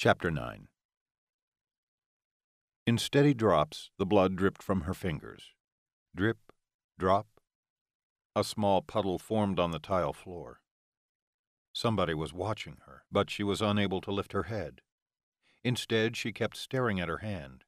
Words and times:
Chapter 0.00 0.30
9 0.30 0.68
In 2.86 2.98
steady 2.98 3.34
drops, 3.34 3.90
the 3.98 4.06
blood 4.06 4.36
dripped 4.36 4.62
from 4.62 4.82
her 4.82 4.94
fingers. 4.94 5.54
Drip, 6.14 6.38
drop. 6.96 7.26
A 8.36 8.44
small 8.44 8.80
puddle 8.80 9.18
formed 9.18 9.58
on 9.58 9.72
the 9.72 9.80
tile 9.80 10.12
floor. 10.12 10.60
Somebody 11.72 12.14
was 12.14 12.32
watching 12.32 12.76
her, 12.86 13.02
but 13.10 13.28
she 13.28 13.42
was 13.42 13.60
unable 13.60 14.00
to 14.02 14.12
lift 14.12 14.30
her 14.34 14.44
head. 14.44 14.82
Instead, 15.64 16.16
she 16.16 16.30
kept 16.30 16.56
staring 16.56 17.00
at 17.00 17.08
her 17.08 17.18
hand. 17.18 17.64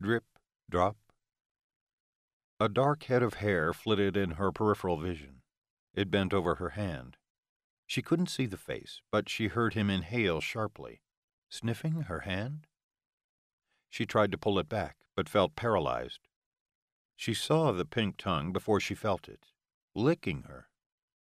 Drip, 0.00 0.24
drop. 0.70 0.96
A 2.60 2.70
dark 2.70 3.02
head 3.02 3.22
of 3.22 3.34
hair 3.34 3.74
flitted 3.74 4.16
in 4.16 4.32
her 4.32 4.52
peripheral 4.52 4.96
vision. 4.96 5.42
It 5.92 6.10
bent 6.10 6.32
over 6.32 6.54
her 6.54 6.70
hand. 6.70 7.18
She 7.86 8.00
couldn't 8.00 8.30
see 8.30 8.46
the 8.46 8.56
face, 8.56 9.02
but 9.10 9.28
she 9.28 9.48
heard 9.48 9.74
him 9.74 9.90
inhale 9.90 10.40
sharply. 10.40 11.02
Sniffing 11.52 12.04
her 12.04 12.20
hand? 12.20 12.66
She 13.90 14.06
tried 14.06 14.32
to 14.32 14.38
pull 14.38 14.58
it 14.58 14.70
back, 14.70 14.96
but 15.14 15.28
felt 15.28 15.54
paralyzed. 15.54 16.20
She 17.14 17.34
saw 17.34 17.72
the 17.72 17.84
pink 17.84 18.16
tongue 18.16 18.54
before 18.54 18.80
she 18.80 18.94
felt 18.94 19.28
it, 19.28 19.48
licking 19.94 20.44
her, 20.44 20.70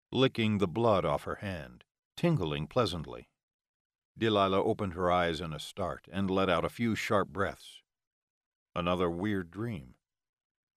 licking 0.09 0.59
the 0.59 0.69
blood 0.69 1.03
off 1.03 1.25
her 1.25 1.35
hand, 1.35 1.83
tingling 2.15 2.67
pleasantly. 2.67 3.27
Delilah 4.17 4.63
opened 4.63 4.93
her 4.93 5.11
eyes 5.11 5.41
in 5.41 5.51
a 5.51 5.59
start 5.59 6.07
and 6.09 6.31
let 6.31 6.49
out 6.49 6.63
a 6.63 6.69
few 6.69 6.95
sharp 6.95 7.27
breaths. 7.27 7.81
Another 8.73 9.11
weird 9.11 9.51
dream. 9.51 9.95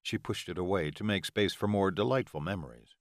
She 0.02 0.18
pushed 0.18 0.48
it 0.48 0.58
away 0.58 0.90
to 0.90 1.04
make 1.04 1.24
space 1.24 1.54
for 1.54 1.68
more 1.68 1.92
delightful 1.92 2.40
memories. 2.40 2.96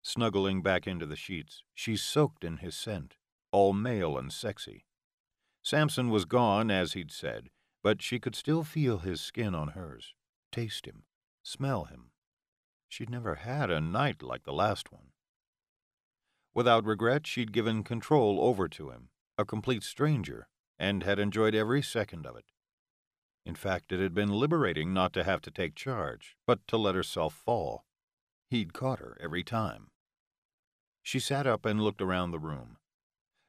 Snuggling 0.00 0.62
back 0.62 0.86
into 0.86 1.06
the 1.06 1.16
sheets, 1.16 1.64
she 1.74 1.96
soaked 1.96 2.44
in 2.44 2.58
his 2.58 2.76
scent, 2.76 3.16
all 3.50 3.72
male 3.72 4.16
and 4.16 4.32
sexy. 4.32 4.84
Samson 5.66 6.10
was 6.10 6.26
gone, 6.26 6.70
as 6.70 6.92
he'd 6.92 7.10
said, 7.10 7.50
but 7.82 8.00
she 8.00 8.20
could 8.20 8.36
still 8.36 8.62
feel 8.62 8.98
his 8.98 9.20
skin 9.20 9.52
on 9.52 9.70
hers, 9.70 10.14
taste 10.52 10.86
him, 10.86 11.02
smell 11.42 11.86
him. 11.86 12.12
She'd 12.88 13.10
never 13.10 13.34
had 13.34 13.68
a 13.68 13.80
night 13.80 14.22
like 14.22 14.44
the 14.44 14.52
last 14.52 14.92
one. 14.92 15.08
Without 16.54 16.84
regret, 16.84 17.26
she'd 17.26 17.52
given 17.52 17.82
control 17.82 18.38
over 18.40 18.68
to 18.68 18.90
him, 18.90 19.08
a 19.36 19.44
complete 19.44 19.82
stranger, 19.82 20.46
and 20.78 21.02
had 21.02 21.18
enjoyed 21.18 21.56
every 21.56 21.82
second 21.82 22.26
of 22.26 22.36
it. 22.36 22.52
In 23.44 23.56
fact, 23.56 23.90
it 23.90 23.98
had 23.98 24.14
been 24.14 24.30
liberating 24.30 24.94
not 24.94 25.12
to 25.14 25.24
have 25.24 25.40
to 25.40 25.50
take 25.50 25.74
charge, 25.74 26.36
but 26.46 26.64
to 26.68 26.76
let 26.76 26.94
herself 26.94 27.34
fall. 27.34 27.86
He'd 28.48 28.72
caught 28.72 29.00
her 29.00 29.18
every 29.20 29.42
time. 29.42 29.88
She 31.02 31.18
sat 31.18 31.44
up 31.44 31.66
and 31.66 31.82
looked 31.82 32.00
around 32.00 32.30
the 32.30 32.38
room. 32.38 32.76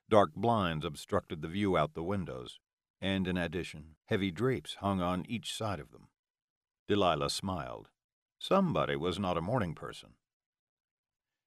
Dark 0.10 0.34
blinds 0.36 0.86
obstructed 0.86 1.42
the 1.42 1.50
view 1.50 1.76
out 1.76 1.94
the 1.94 2.04
windows, 2.04 2.60
and 3.02 3.28
in 3.28 3.38
addition, 3.38 3.96
heavy 4.06 4.32
drapes 4.32 4.76
hung 4.76 5.02
on 5.02 5.26
each 5.28 5.54
side 5.54 5.80
of 5.80 5.92
them. 5.92 6.08
Delilah 6.88 7.30
smiled. 7.30 7.90
Somebody 8.40 8.96
was 8.96 9.20
not 9.20 9.38
a 9.38 9.42
morning 9.42 9.76
person. 9.76 10.12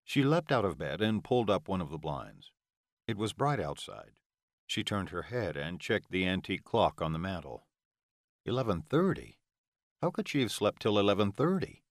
She 0.04 0.22
leapt 0.22 0.52
out 0.52 0.64
of 0.64 0.76
bed 0.76 1.00
and 1.00 1.24
pulled 1.24 1.48
up 1.48 1.68
one 1.68 1.80
of 1.80 1.90
the 1.90 1.98
blinds. 1.98 2.52
It 3.06 3.16
was 3.16 3.32
bright 3.32 3.60
outside. 3.60 4.12
She 4.66 4.84
turned 4.84 5.08
her 5.10 5.22
head 5.22 5.56
and 5.56 5.80
checked 5.80 6.10
the 6.10 6.26
antique 6.26 6.64
clock 6.64 7.00
on 7.00 7.12
the 7.12 7.18
mantel. 7.18 7.66
Eleven 8.44 8.82
thirty. 8.82 9.38
How 10.02 10.10
could 10.10 10.28
she 10.28 10.40
have 10.42 10.52
slept 10.52 10.82
till 10.82 10.98
eleven 10.98 11.32
thirty? 11.32 11.82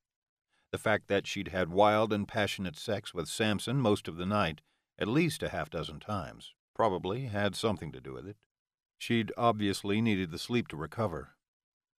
The 0.71 0.77
fact 0.77 1.07
that 1.07 1.25
she'd 1.25 1.47
had 1.47 1.69
wild 1.69 2.13
and 2.13 2.27
passionate 2.27 2.77
sex 2.77 3.13
with 3.13 3.27
Samson 3.27 3.77
most 3.77 4.07
of 4.07 4.17
the 4.17 4.25
night, 4.25 4.61
at 4.99 5.07
least 5.07 5.41
a 5.41 5.49
half 5.49 5.69
dozen 5.69 5.99
times, 5.99 6.53
probably 6.79 7.25
had 7.25 7.57
something 7.57 7.91
to 7.91 7.99
do 7.99 8.13
with 8.13 8.25
it. 8.25 8.37
She'd 8.97 9.33
obviously 9.37 9.99
needed 9.99 10.31
the 10.31 10.39
sleep 10.39 10.69
to 10.69 10.77
recover. 10.77 11.31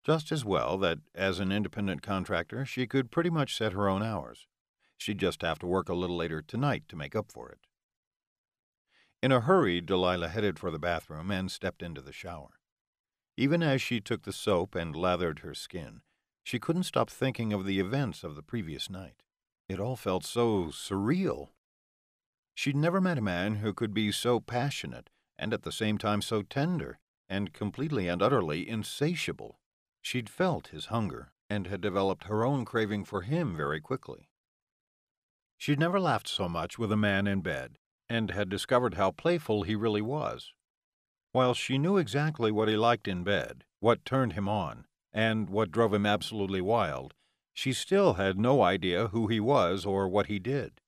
Just 0.03 0.31
as 0.31 0.43
well 0.43 0.75
that, 0.79 0.97
as 1.13 1.39
an 1.39 1.51
independent 1.51 2.01
contractor, 2.01 2.65
she 2.65 2.87
could 2.87 3.11
pretty 3.11 3.29
much 3.29 3.55
set 3.55 3.73
her 3.73 3.87
own 3.87 4.01
hours. 4.01 4.47
She'd 4.97 5.19
just 5.19 5.43
have 5.43 5.59
to 5.59 5.67
work 5.67 5.87
a 5.87 5.93
little 5.93 6.17
later 6.17 6.41
tonight 6.41 6.85
to 6.87 6.95
make 6.95 7.15
up 7.15 7.31
for 7.31 7.51
it. 7.51 7.59
In 9.21 9.31
a 9.31 9.41
hurry, 9.41 9.81
Delilah 9.81 10.29
headed 10.29 10.57
for 10.57 10.71
the 10.71 10.79
bathroom 10.79 11.29
and 11.29 11.51
stepped 11.51 11.83
into 11.83 12.01
the 12.01 12.11
shower. 12.11 12.59
Even 13.37 13.61
as 13.61 13.83
she 13.83 14.01
took 14.01 14.23
the 14.23 14.33
soap 14.33 14.73
and 14.73 14.95
lathered 14.95 15.41
her 15.41 15.53
skin, 15.53 16.01
she 16.41 16.57
couldn't 16.57 16.85
stop 16.85 17.11
thinking 17.11 17.53
of 17.53 17.67
the 17.67 17.79
events 17.79 18.23
of 18.23 18.35
the 18.35 18.41
previous 18.41 18.89
night. 18.89 19.21
It 19.69 19.79
all 19.79 19.95
felt 19.95 20.25
so 20.25 20.71
surreal. 20.71 21.49
She'd 22.61 22.75
never 22.75 23.01
met 23.01 23.17
a 23.17 23.21
man 23.21 23.55
who 23.55 23.73
could 23.73 23.91
be 23.91 24.11
so 24.11 24.39
passionate 24.39 25.09
and 25.35 25.51
at 25.51 25.63
the 25.63 25.71
same 25.71 25.97
time 25.97 26.21
so 26.21 26.43
tender 26.43 26.99
and 27.27 27.53
completely 27.53 28.07
and 28.07 28.21
utterly 28.21 28.69
insatiable. 28.69 29.59
She'd 29.99 30.29
felt 30.29 30.67
his 30.67 30.85
hunger 30.85 31.33
and 31.49 31.65
had 31.65 31.81
developed 31.81 32.25
her 32.25 32.45
own 32.45 32.63
craving 32.63 33.05
for 33.05 33.23
him 33.23 33.57
very 33.57 33.81
quickly. 33.81 34.29
She'd 35.57 35.79
never 35.79 35.99
laughed 35.99 36.27
so 36.27 36.47
much 36.47 36.77
with 36.77 36.91
a 36.91 36.95
man 36.95 37.25
in 37.25 37.41
bed 37.41 37.79
and 38.07 38.29
had 38.29 38.47
discovered 38.47 38.93
how 38.93 39.09
playful 39.09 39.63
he 39.63 39.73
really 39.73 40.03
was. 40.03 40.53
While 41.31 41.55
she 41.55 41.79
knew 41.79 41.97
exactly 41.97 42.51
what 42.51 42.67
he 42.67 42.77
liked 42.77 43.07
in 43.07 43.23
bed, 43.23 43.63
what 43.79 44.05
turned 44.05 44.33
him 44.33 44.47
on, 44.47 44.85
and 45.11 45.49
what 45.49 45.71
drove 45.71 45.95
him 45.95 46.05
absolutely 46.05 46.61
wild, 46.61 47.15
she 47.55 47.73
still 47.73 48.13
had 48.13 48.37
no 48.37 48.61
idea 48.61 49.07
who 49.07 49.25
he 49.25 49.39
was 49.39 49.83
or 49.83 50.07
what 50.07 50.27
he 50.27 50.37
did. 50.37 50.80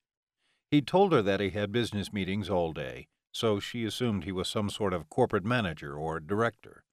He'd 0.73 0.87
told 0.87 1.11
her 1.11 1.21
that 1.21 1.39
he 1.39 1.51
had 1.51 1.71
business 1.71 2.11
meetings 2.11 2.49
all 2.49 2.73
day, 2.73 3.05
so 3.31 3.59
she 3.59 3.85
assumed 3.85 4.23
he 4.23 4.31
was 4.31 4.47
some 4.47 4.71
sort 4.71 4.91
of 4.91 5.07
corporate 5.07 5.45
manager 5.45 5.95
or 5.95 6.19
director. 6.19 6.83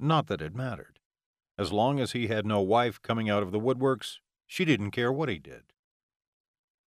Not 0.00 0.26
that 0.26 0.42
it 0.42 0.56
mattered. 0.56 0.98
As 1.56 1.72
long 1.72 2.00
as 2.00 2.10
he 2.10 2.26
had 2.26 2.44
no 2.44 2.60
wife 2.60 3.00
coming 3.00 3.30
out 3.30 3.44
of 3.44 3.52
the 3.52 3.60
woodworks, 3.60 4.18
she 4.48 4.64
didn't 4.64 4.90
care 4.90 5.12
what 5.12 5.28
he 5.28 5.38
did. 5.38 5.72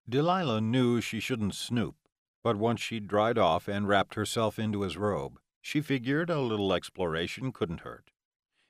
Delilah 0.09 0.61
knew 0.61 1.01
she 1.01 1.21
shouldn't 1.21 1.55
snoop, 1.55 1.95
but 2.43 2.57
once 2.57 2.81
she'd 2.81 3.07
dried 3.07 3.39
off 3.39 3.69
and 3.69 3.87
wrapped 3.87 4.17
herself 4.17 4.59
into 4.59 4.81
his 4.81 4.97
robe, 4.97 5.39
she 5.63 5.81
figured 5.81 6.31
a 6.31 6.41
little 6.41 6.73
exploration 6.73 7.53
couldn't 7.53 7.83
hurt. 7.83 8.11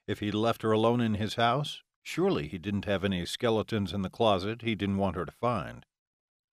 If 0.06 0.20
he'd 0.20 0.34
left 0.34 0.60
her 0.60 0.72
alone 0.72 1.00
in 1.00 1.14
his 1.14 1.36
house, 1.36 1.82
surely 2.02 2.46
he 2.46 2.58
didn't 2.58 2.84
have 2.84 3.04
any 3.04 3.24
skeletons 3.24 3.94
in 3.94 4.02
the 4.02 4.10
closet 4.10 4.60
he 4.60 4.74
didn't 4.74 4.98
want 4.98 5.16
her 5.16 5.24
to 5.24 5.32
find. 5.32 5.86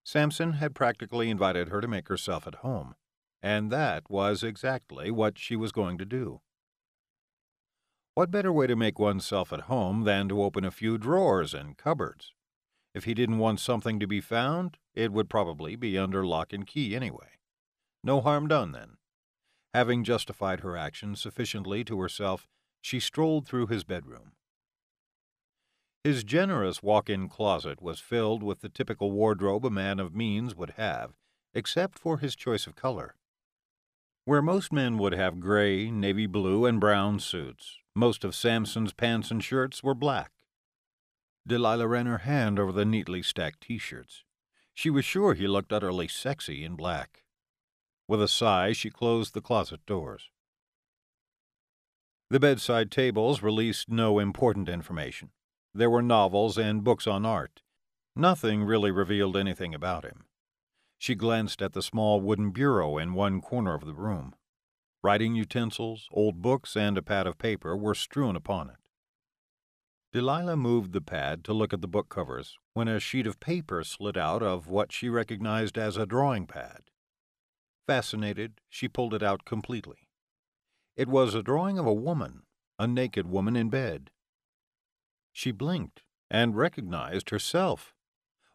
Samson 0.04 0.54
had 0.54 0.76
practically 0.76 1.30
invited 1.30 1.70
her 1.70 1.82
to 1.82 1.88
make 1.88 2.08
herself 2.08 2.48
at 2.48 2.56
home, 2.56 2.96
and 3.42 3.72
that 3.72 4.10
was 4.10 4.44
exactly 4.44 5.12
what 5.12 5.38
she 5.38 5.56
was 5.56 5.72
going 5.72 5.98
to 5.98 6.06
do. 6.06 6.42
What 8.14 8.32
better 8.32 8.52
way 8.52 8.68
to 8.68 8.76
make 8.76 9.00
oneself 9.00 9.54
at 9.54 9.62
home 9.62 10.04
than 10.04 10.28
to 10.30 10.44
open 10.44 10.66
a 10.66 10.72
few 10.72 10.98
drawers 10.98 11.54
and 11.54 11.78
cupboards? 11.78 12.34
If 12.94 13.06
he 13.06 13.14
didn't 13.14 13.38
want 13.38 13.62
something 13.62 14.00
to 14.00 14.08
be 14.08 14.20
found, 14.20 14.78
it 14.94 15.14
would 15.14 15.30
probably 15.30 15.76
be 15.76 15.98
under 15.98 16.26
lock 16.26 16.52
and 16.52 16.68
key 16.68 16.94
anyway. 16.94 17.40
No 18.04 18.20
harm 18.20 18.48
done, 18.48 18.74
then. 18.74 18.98
Having 19.74 20.04
justified 20.04 20.60
her 20.60 20.76
action 20.76 21.16
sufficiently 21.16 21.86
to 21.86 22.02
herself, 22.02 22.50
she 22.82 23.00
strolled 23.00 23.48
through 23.48 23.68
his 23.68 23.86
bedroom. 23.86 24.34
His 26.04 26.24
generous 26.24 26.82
walk 26.82 27.12
in 27.12 27.30
closet 27.30 27.80
was 27.80 28.00
filled 28.00 28.42
with 28.42 28.62
the 28.62 28.70
typical 28.70 29.12
wardrobe 29.12 29.66
a 29.66 29.70
man 29.70 30.00
of 30.00 30.16
means 30.16 30.56
would 30.56 30.72
have, 30.72 31.14
except 31.54 32.00
for 32.00 32.18
his 32.18 32.36
choice 32.36 32.66
of 32.66 32.76
color. 32.76 33.16
Where 34.26 34.42
most 34.42 34.74
men 34.74 34.98
would 34.98 35.14
have 35.14 35.40
gray, 35.40 35.92
navy 35.92 36.26
blue, 36.26 36.66
and 36.66 36.80
brown 36.80 37.20
suits, 37.20 37.78
most 37.96 38.24
of 38.24 38.34
Samson's 38.34 38.94
pants 38.94 39.30
and 39.30 39.44
shirts 39.44 39.84
were 39.84 39.94
black. 39.94 40.32
Delilah 41.46 41.88
ran 41.88 42.08
her 42.08 42.20
hand 42.20 42.58
over 42.58 42.72
the 42.72 42.86
neatly 42.86 43.22
stacked 43.22 43.62
t 43.62 43.78
shirts. 43.78 44.24
She 44.74 44.90
was 44.90 45.06
sure 45.06 45.36
he 45.36 45.48
looked 45.48 45.74
utterly 45.74 46.08
sexy 46.08 46.64
in 46.64 46.76
black. 46.76 47.26
With 48.08 48.24
a 48.24 48.28
sigh, 48.28 48.74
she 48.74 48.90
closed 48.90 49.34
the 49.36 49.42
closet 49.42 49.86
doors. 49.86 50.30
The 52.32 52.40
bedside 52.40 52.90
tables 52.90 53.44
released 53.44 53.90
no 53.90 54.18
important 54.18 54.68
information. 54.68 55.30
There 55.74 55.90
were 55.90 56.02
novels 56.02 56.58
and 56.58 56.84
books 56.84 57.08
on 57.08 57.26
art. 57.26 57.62
Nothing 58.16 58.64
really 58.64 58.92
revealed 58.92 59.38
anything 59.38 59.74
about 59.74 60.04
him. 60.04 60.26
She 60.98 61.16
glanced 61.16 61.62
at 61.62 61.74
the 61.74 61.82
small 61.82 62.20
wooden 62.22 62.52
bureau 62.52 62.98
in 62.98 63.14
one 63.14 63.42
corner 63.42 63.74
of 63.74 63.86
the 63.86 63.94
room. 63.94 64.36
Writing 65.04 65.34
utensils, 65.34 66.08
old 66.12 66.42
books, 66.42 66.76
and 66.76 66.98
a 66.98 67.02
pad 67.02 67.26
of 67.26 67.38
paper 67.38 67.76
were 67.76 67.96
strewn 67.96 68.36
upon 68.36 68.70
it. 68.70 68.76
Delilah 70.14 70.58
moved 70.58 70.92
the 70.92 71.02
pad 71.02 71.44
to 71.46 71.54
look 71.54 71.72
at 71.72 71.80
the 71.80 71.88
book 71.88 72.10
covers 72.10 72.58
when 72.74 72.90
a 72.90 73.00
sheet 73.00 73.26
of 73.26 73.40
paper 73.40 73.84
slid 73.84 74.18
out 74.18 74.44
of 74.44 74.68
what 74.68 74.92
she 74.92 75.08
recognized 75.08 75.78
as 75.78 75.96
a 75.96 76.06
drawing 76.06 76.46
pad. 76.46 76.82
Fascinated, 77.88 78.60
she 78.70 78.90
pulled 78.90 79.14
it 79.14 79.24
out 79.24 79.46
completely. 79.46 80.10
It 80.98 81.08
was 81.08 81.34
a 81.34 81.42
drawing 81.42 81.80
of 81.80 81.86
a 81.88 81.94
woman, 81.94 82.44
a 82.78 82.88
naked 82.88 83.26
woman 83.26 83.56
in 83.56 83.70
bed. 83.70 84.12
She 85.32 85.52
blinked 85.52 86.04
and 86.30 86.56
recognized 86.56 87.30
herself. 87.30 87.94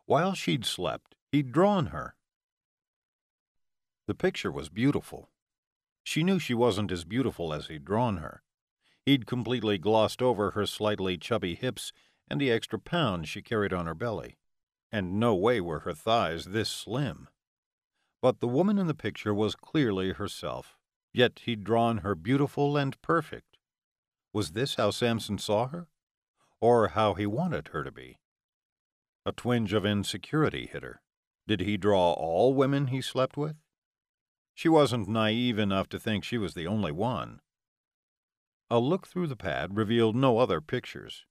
While 0.04 0.34
she'd 0.34 0.64
slept, 0.64 1.14
he'd 1.32 1.52
drawn 1.52 1.86
her. 1.86 2.16
The 4.06 4.14
picture 4.14 4.52
was 4.52 4.68
beautiful. 4.68 5.30
She 6.04 6.22
knew 6.22 6.38
she 6.38 6.54
wasn't 6.54 6.92
as 6.92 7.04
beautiful 7.04 7.52
as 7.52 7.66
he'd 7.66 7.84
drawn 7.84 8.18
her. 8.18 8.42
He'd 9.04 9.26
completely 9.26 9.78
glossed 9.78 10.22
over 10.22 10.52
her 10.52 10.66
slightly 10.66 11.18
chubby 11.18 11.54
hips 11.54 11.92
and 12.28 12.40
the 12.40 12.50
extra 12.50 12.78
pounds 12.78 13.28
she 13.28 13.42
carried 13.42 13.72
on 13.72 13.86
her 13.86 13.94
belly. 13.94 14.38
And 14.92 15.18
no 15.18 15.34
way 15.34 15.60
were 15.60 15.80
her 15.80 15.94
thighs 15.94 16.46
this 16.46 16.70
slim. 16.70 17.28
But 18.22 18.40
the 18.40 18.48
woman 18.48 18.78
in 18.78 18.86
the 18.86 18.94
picture 18.94 19.34
was 19.34 19.54
clearly 19.56 20.12
herself, 20.12 20.78
yet 21.12 21.40
he'd 21.44 21.64
drawn 21.64 21.98
her 21.98 22.14
beautiful 22.14 22.76
and 22.76 23.00
perfect. 23.02 23.58
Was 24.32 24.52
this 24.52 24.76
how 24.76 24.90
Samson 24.90 25.38
saw 25.38 25.68
her? 25.68 25.88
Or 26.60 26.88
how 26.88 27.14
he 27.14 27.26
wanted 27.26 27.68
her 27.68 27.84
to 27.84 27.90
be? 27.90 28.18
A 29.24 29.32
twinge 29.32 29.72
of 29.72 29.84
insecurity 29.84 30.66
hit 30.66 30.82
her. 30.82 31.00
Did 31.46 31.60
he 31.60 31.76
draw 31.76 32.12
all 32.12 32.54
women 32.54 32.88
he 32.88 33.00
slept 33.00 33.36
with? 33.36 33.56
She 34.54 34.68
wasn't 34.68 35.08
naive 35.08 35.58
enough 35.58 35.88
to 35.90 35.98
think 35.98 36.24
she 36.24 36.38
was 36.38 36.54
the 36.54 36.66
only 36.66 36.92
one. 36.92 37.40
A 38.70 38.78
look 38.78 39.06
through 39.06 39.26
the 39.28 39.36
pad 39.36 39.76
revealed 39.76 40.16
no 40.16 40.38
other 40.38 40.60
pictures. 40.60 41.26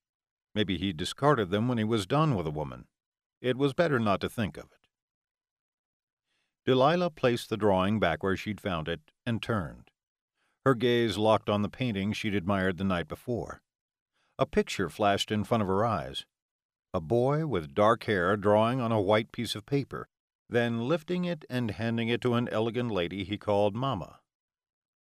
Maybe 0.54 0.78
he 0.78 0.94
discarded 0.94 1.50
them 1.50 1.68
when 1.68 1.78
he 1.78 1.84
was 1.84 2.06
done 2.06 2.36
with 2.36 2.48
a 2.48 2.52
woman. 2.52 2.86
It 3.42 3.58
was 3.58 3.74
better 3.74 4.00
not 4.00 4.22
to 4.22 4.30
think 4.30 4.58
of 4.58 4.66
it. 4.66 4.88
Delilah 6.66 7.12
placed 7.12 7.50
the 7.50 7.58
drawing 7.58 8.00
back 8.00 8.24
where 8.24 8.38
she'd 8.38 8.62
found 8.62 8.88
it 8.88 9.02
and 9.26 9.42
turned. 9.42 9.92
Her 10.64 10.74
gaze 10.74 11.18
locked 11.18 11.50
on 11.50 11.62
the 11.62 11.70
painting 11.70 12.14
she'd 12.14 12.34
admired 12.34 12.78
the 12.78 12.84
night 12.84 13.08
before. 13.08 13.62
A 14.38 14.46
picture 14.46 14.90
flashed 14.90 15.32
in 15.32 15.44
front 15.44 15.64
of 15.64 15.68
her 15.68 15.86
eyes. 15.86 16.26
A 16.94 17.00
boy 17.00 17.46
with 17.46 17.74
dark 17.74 18.04
hair 18.06 18.36
drawing 18.36 18.82
on 18.82 18.92
a 18.92 19.02
white 19.02 19.32
piece 19.32 19.56
of 19.56 19.66
paper 19.66 20.08
then 20.50 20.88
lifting 20.88 21.26
it 21.26 21.44
and 21.50 21.72
handing 21.72 22.10
it 22.10 22.22
to 22.22 22.36
an 22.36 22.48
elegant 22.50 22.92
lady 22.92 23.24
he 23.24 23.38
called 23.38 23.76
Mamma. 23.76 24.20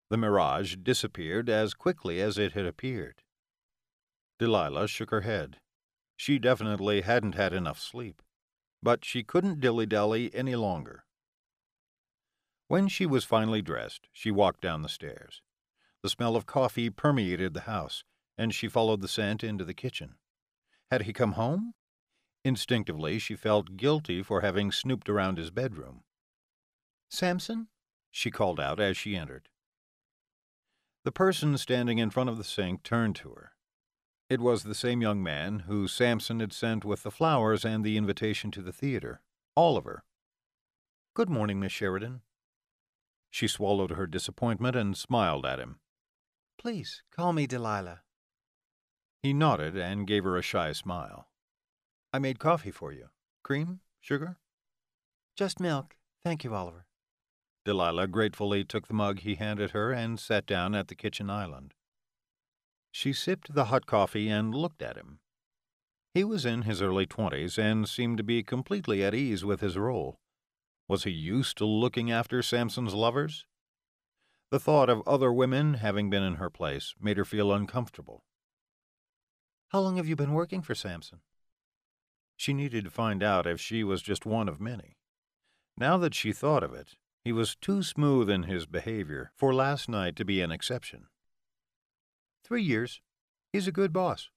The 0.09 0.18
mirage 0.18 0.75
disappeared 0.77 1.50
as 1.50 1.74
quickly 1.74 2.21
as 2.21 2.38
it 2.38 2.53
had 2.53 2.65
appeared. 2.65 3.24
Delilah 4.39 4.88
shook 4.88 5.12
her 5.12 5.21
head. 5.21 5.57
She 6.15 6.39
definitely 6.39 7.01
hadn't 7.01 7.35
had 7.35 7.53
enough 7.53 7.80
sleep, 7.80 8.21
but 8.81 9.03
she 9.03 9.24
couldn't 9.24 9.59
dilly 9.59 9.85
dally 9.85 10.33
any 10.33 10.56
longer. 10.56 11.06
When 12.68 12.88
she 12.88 13.06
was 13.06 13.25
finally 13.25 13.62
dressed, 13.62 14.07
she 14.12 14.31
walked 14.31 14.62
down 14.62 14.81
the 14.81 14.89
stairs. 14.89 15.41
The 16.01 16.09
smell 16.09 16.35
of 16.35 16.45
coffee 16.45 16.89
permeated 16.89 17.53
the 17.53 17.62
house, 17.62 18.03
and 18.38 18.53
she 18.53 18.68
followed 18.68 19.01
the 19.01 19.07
scent 19.07 19.44
into 19.44 19.63
the 19.63 19.74
kitchen. 19.74 20.15
Had 20.91 21.03
he 21.03 21.13
come 21.13 21.33
home? 21.33 21.74
Instinctively, 22.45 23.19
she 23.19 23.35
felt 23.35 23.77
guilty 23.77 24.21
for 24.21 24.41
having 24.41 24.71
snooped 24.71 25.09
around 25.09 25.38
his 25.38 25.51
bedroom. 25.51 26.03
Samson? 27.09 27.68
she 28.12 28.30
called 28.30 28.59
out 28.59 28.80
as 28.80 28.95
she 28.95 29.15
entered. 29.15 29.50
The 31.03 31.12
person 31.12 31.57
standing 31.57 31.97
in 31.97 32.12
front 32.12 32.30
of 32.30 32.38
the 32.38 32.44
sink 32.44 32.83
turned 32.83 33.15
to 33.18 33.30
her. 33.30 33.53
It 34.30 34.39
was 34.39 34.63
the 34.63 34.75
same 34.75 35.01
young 35.01 35.21
man 35.21 35.59
who 35.68 35.88
Samson 35.88 36.39
had 36.39 36.53
sent 36.53 36.85
with 36.85 37.03
the 37.03 37.12
flowers 37.12 37.65
and 37.65 37.83
the 37.83 37.97
invitation 37.97 38.51
to 38.51 38.62
the 38.62 38.71
theater, 38.71 39.21
Oliver. 39.57 40.03
Good 41.13 41.30
morning, 41.30 41.59
Miss 41.59 41.71
Sheridan. 41.71 42.21
She 43.30 43.47
swallowed 43.47 43.91
her 43.91 44.07
disappointment 44.07 44.75
and 44.75 44.95
smiled 44.95 45.45
at 45.45 45.59
him. 45.59 45.80
Please, 46.57 47.03
call 47.12 47.33
me 47.33 47.47
Delilah. 47.47 48.03
He 49.24 49.31
nodded 49.34 49.78
and 49.78 50.06
gave 50.06 50.25
her 50.25 50.38
a 50.38 50.42
shy 50.42 50.74
smile. 50.74 51.30
I 52.12 52.20
made 52.20 52.40
coffee 52.40 52.72
for 52.72 52.92
you. 52.92 53.08
Cream? 53.42 53.80
Sugar? 54.02 54.38
Just 55.38 55.62
milk. 55.62 55.96
Thank 56.25 56.44
you, 56.44 56.54
Oliver. 56.54 56.86
Delilah 57.64 58.08
gratefully 58.08 58.66
took 58.66 58.88
the 58.88 58.94
mug 58.94 59.20
he 59.20 59.36
handed 59.36 59.72
her 59.72 59.94
and 59.94 60.20
sat 60.20 60.46
down 60.46 60.75
at 60.75 60.90
the 60.90 60.96
kitchen 60.96 61.30
island. 61.30 61.74
She 62.92 63.14
sipped 63.14 63.56
the 63.56 63.66
hot 63.66 63.86
coffee 63.86 64.28
and 64.28 64.54
looked 64.54 64.81
at 64.81 64.98
him. 64.98 65.20
He 66.14 66.26
was 66.26 66.46
in 66.46 66.64
his 66.64 66.81
early 66.81 67.06
twenties 67.06 67.58
and 67.58 67.88
seemed 67.88 68.18
to 68.18 68.24
be 68.24 68.44
completely 68.44 69.06
at 69.06 69.16
ease 69.16 69.46
with 69.46 69.62
his 69.62 69.78
role. 69.78 70.19
Was 70.90 71.06
he 71.06 71.12
used 71.12 71.58
to 71.60 71.66
looking 71.66 72.12
after 72.12 72.44
Samson's 72.44 72.94
lovers? 72.94 73.46
The 74.52 74.60
thought 74.60 74.90
of 74.90 75.02
other 75.08 75.31
women 75.31 75.76
having 75.76 76.10
been 76.10 76.24
in 76.24 76.36
her 76.36 76.50
place 76.50 76.94
made 77.00 77.16
her 77.16 77.26
feel 77.26 77.54
uncomfortable. 77.54 78.26
How 79.74 79.80
long 79.80 79.98
have 79.98 80.08
you 80.08 80.16
been 80.16 80.34
working 80.34 80.62
for 80.62 80.75
Samson? 80.75 81.22
She 82.38 82.54
needed 82.54 82.84
to 82.84 82.92
find 82.92 83.24
out 83.24 83.48
if 83.48 83.60
she 83.60 83.84
was 83.84 84.04
just 84.04 84.24
one 84.24 84.48
of 84.48 84.62
many. 84.62 84.98
Now 85.75 85.98
that 85.98 86.14
she 86.14 86.31
thought 86.31 86.64
of 86.64 86.75
it, 86.75 86.92
he 87.25 87.31
was 87.31 87.56
too 87.56 87.81
smooth 87.81 88.30
in 88.30 88.44
his 88.44 88.68
behavior 88.68 89.31
for 89.36 89.52
last 89.52 89.90
night 89.90 90.16
to 90.18 90.25
be 90.25 90.42
an 90.42 90.52
exception. 90.52 91.08
Three 92.46 92.62
years. 92.62 93.02
He's 93.52 93.68
a 93.68 93.72
good 93.72 93.92
boss. 93.92 94.30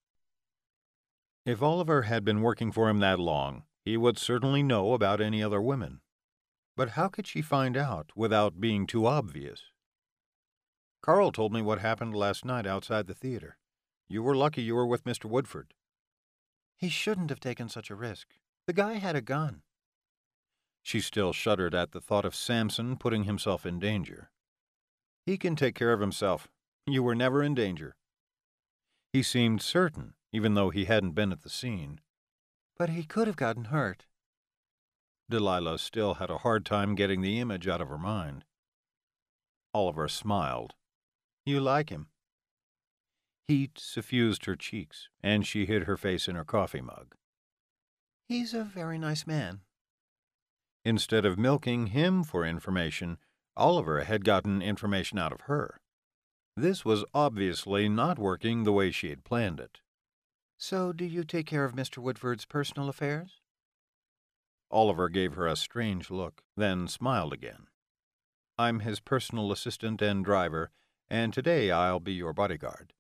If 1.45 1.63
Oliver 1.63 2.03
had 2.03 2.25
been 2.25 2.41
working 2.41 2.73
for 2.73 2.89
him 2.89 3.01
that 3.01 3.21
long, 3.21 3.65
he 3.85 3.99
would 3.99 4.17
certainly 4.17 4.63
know 4.63 4.95
about 4.95 5.21
any 5.21 5.43
other 5.43 5.61
women. 5.61 6.01
But 6.79 6.91
how 6.91 7.09
could 7.09 7.27
she 7.27 7.43
find 7.43 7.77
out 7.77 8.11
without 8.17 8.59
being 8.59 8.87
too 8.87 9.07
obvious? 9.07 9.65
Carl 11.03 11.31
told 11.31 11.53
me 11.53 11.61
what 11.61 11.81
happened 11.81 12.17
last 12.17 12.43
night 12.43 12.67
outside 12.67 13.07
the 13.07 13.15
theater. 13.15 13.59
You 14.09 14.23
were 14.23 14.37
lucky 14.37 14.63
you 14.63 14.75
were 14.75 14.87
with 14.87 15.05
Mr. 15.05 15.25
Woodford. 15.25 15.75
He 16.77 16.89
shouldn't 16.89 17.31
have 17.31 17.41
taken 17.41 17.69
such 17.69 17.91
a 17.91 17.95
risk. 17.95 18.29
The 18.67 18.73
guy 18.73 18.95
had 18.95 19.17
a 19.17 19.21
gun. 19.21 19.63
She 20.83 21.01
still 21.01 21.33
shuddered 21.33 21.75
at 21.75 21.93
the 21.93 22.01
thought 22.01 22.25
of 22.25 22.35
Samson 22.35 22.97
putting 22.97 23.25
himself 23.25 23.67
in 23.67 23.81
danger. 23.81 24.31
He 25.25 25.37
can 25.37 25.57
take 25.57 25.75
care 25.75 25.93
of 25.93 26.01
himself. 26.01 26.49
You 26.87 27.03
were 27.03 27.15
never 27.17 27.43
in 27.43 27.55
danger. 27.55 27.97
He 29.13 29.23
seemed 29.23 29.63
certain, 29.63 30.15
even 30.33 30.55
though 30.55 30.71
he 30.71 30.85
hadn't 30.85 31.13
been 31.13 31.33
at 31.33 31.43
the 31.43 31.49
scene. 31.49 32.01
But 32.79 32.91
he 32.91 33.03
could 33.03 33.27
have 33.27 33.37
gotten 33.37 33.67
hurt. 33.67 34.07
Delilah 35.29 35.79
still 35.79 36.15
had 36.15 36.31
a 36.31 36.39
hard 36.39 36.65
time 36.65 36.95
getting 36.95 37.21
the 37.21 37.41
image 37.41 37.67
out 37.67 37.81
of 37.81 37.89
her 37.89 37.99
mind. 37.99 38.45
Oliver 39.75 40.07
smiled. 40.07 40.75
You 41.45 41.61
like 41.61 41.91
him. 41.91 42.09
Heat 43.49 43.79
suffused 43.79 44.47
her 44.47 44.57
cheeks, 44.57 45.09
and 45.23 45.47
she 45.47 45.67
hid 45.67 45.85
her 45.85 45.97
face 45.97 46.27
in 46.27 46.35
her 46.35 46.45
coffee 46.45 46.81
mug. 46.81 47.15
He's 48.29 48.53
a 48.53 48.65
very 48.65 48.99
nice 48.99 49.27
man. 49.27 49.61
Instead 50.85 51.25
of 51.25 51.39
milking 51.39 51.89
him 51.89 52.25
for 52.25 52.45
information, 52.45 53.19
Oliver 53.57 54.05
had 54.05 54.25
gotten 54.25 54.63
information 54.63 55.19
out 55.19 55.33
of 55.33 55.43
her. 55.43 55.81
This 56.57 56.85
was 56.85 57.05
obviously 57.15 57.89
not 57.89 58.19
working 58.19 58.65
the 58.65 58.73
way 58.73 58.91
she 58.91 59.11
had 59.11 59.25
planned 59.25 59.61
it. 59.61 59.81
So, 60.59 60.93
do 60.93 61.05
you 61.05 61.23
take 61.23 61.47
care 61.47 61.65
of 61.65 61.75
Mr. 61.75 61.99
Woodford's 61.99 62.47
personal 62.47 62.89
affairs? 62.89 63.41
Oliver 64.71 65.09
gave 65.09 65.35
her 65.35 65.47
a 65.47 65.55
strange 65.55 66.11
look, 66.11 66.43
then 66.57 66.89
smiled 66.89 67.33
again. 67.33 67.69
I'm 68.59 68.81
his 68.81 69.01
personal 69.01 69.53
assistant 69.53 70.03
and 70.03 70.25
driver, 70.25 70.71
and 71.09 71.33
today 71.33 71.71
I'll 71.71 72.01
be 72.01 72.15
your 72.15 72.33
bodyguard. 72.33 72.93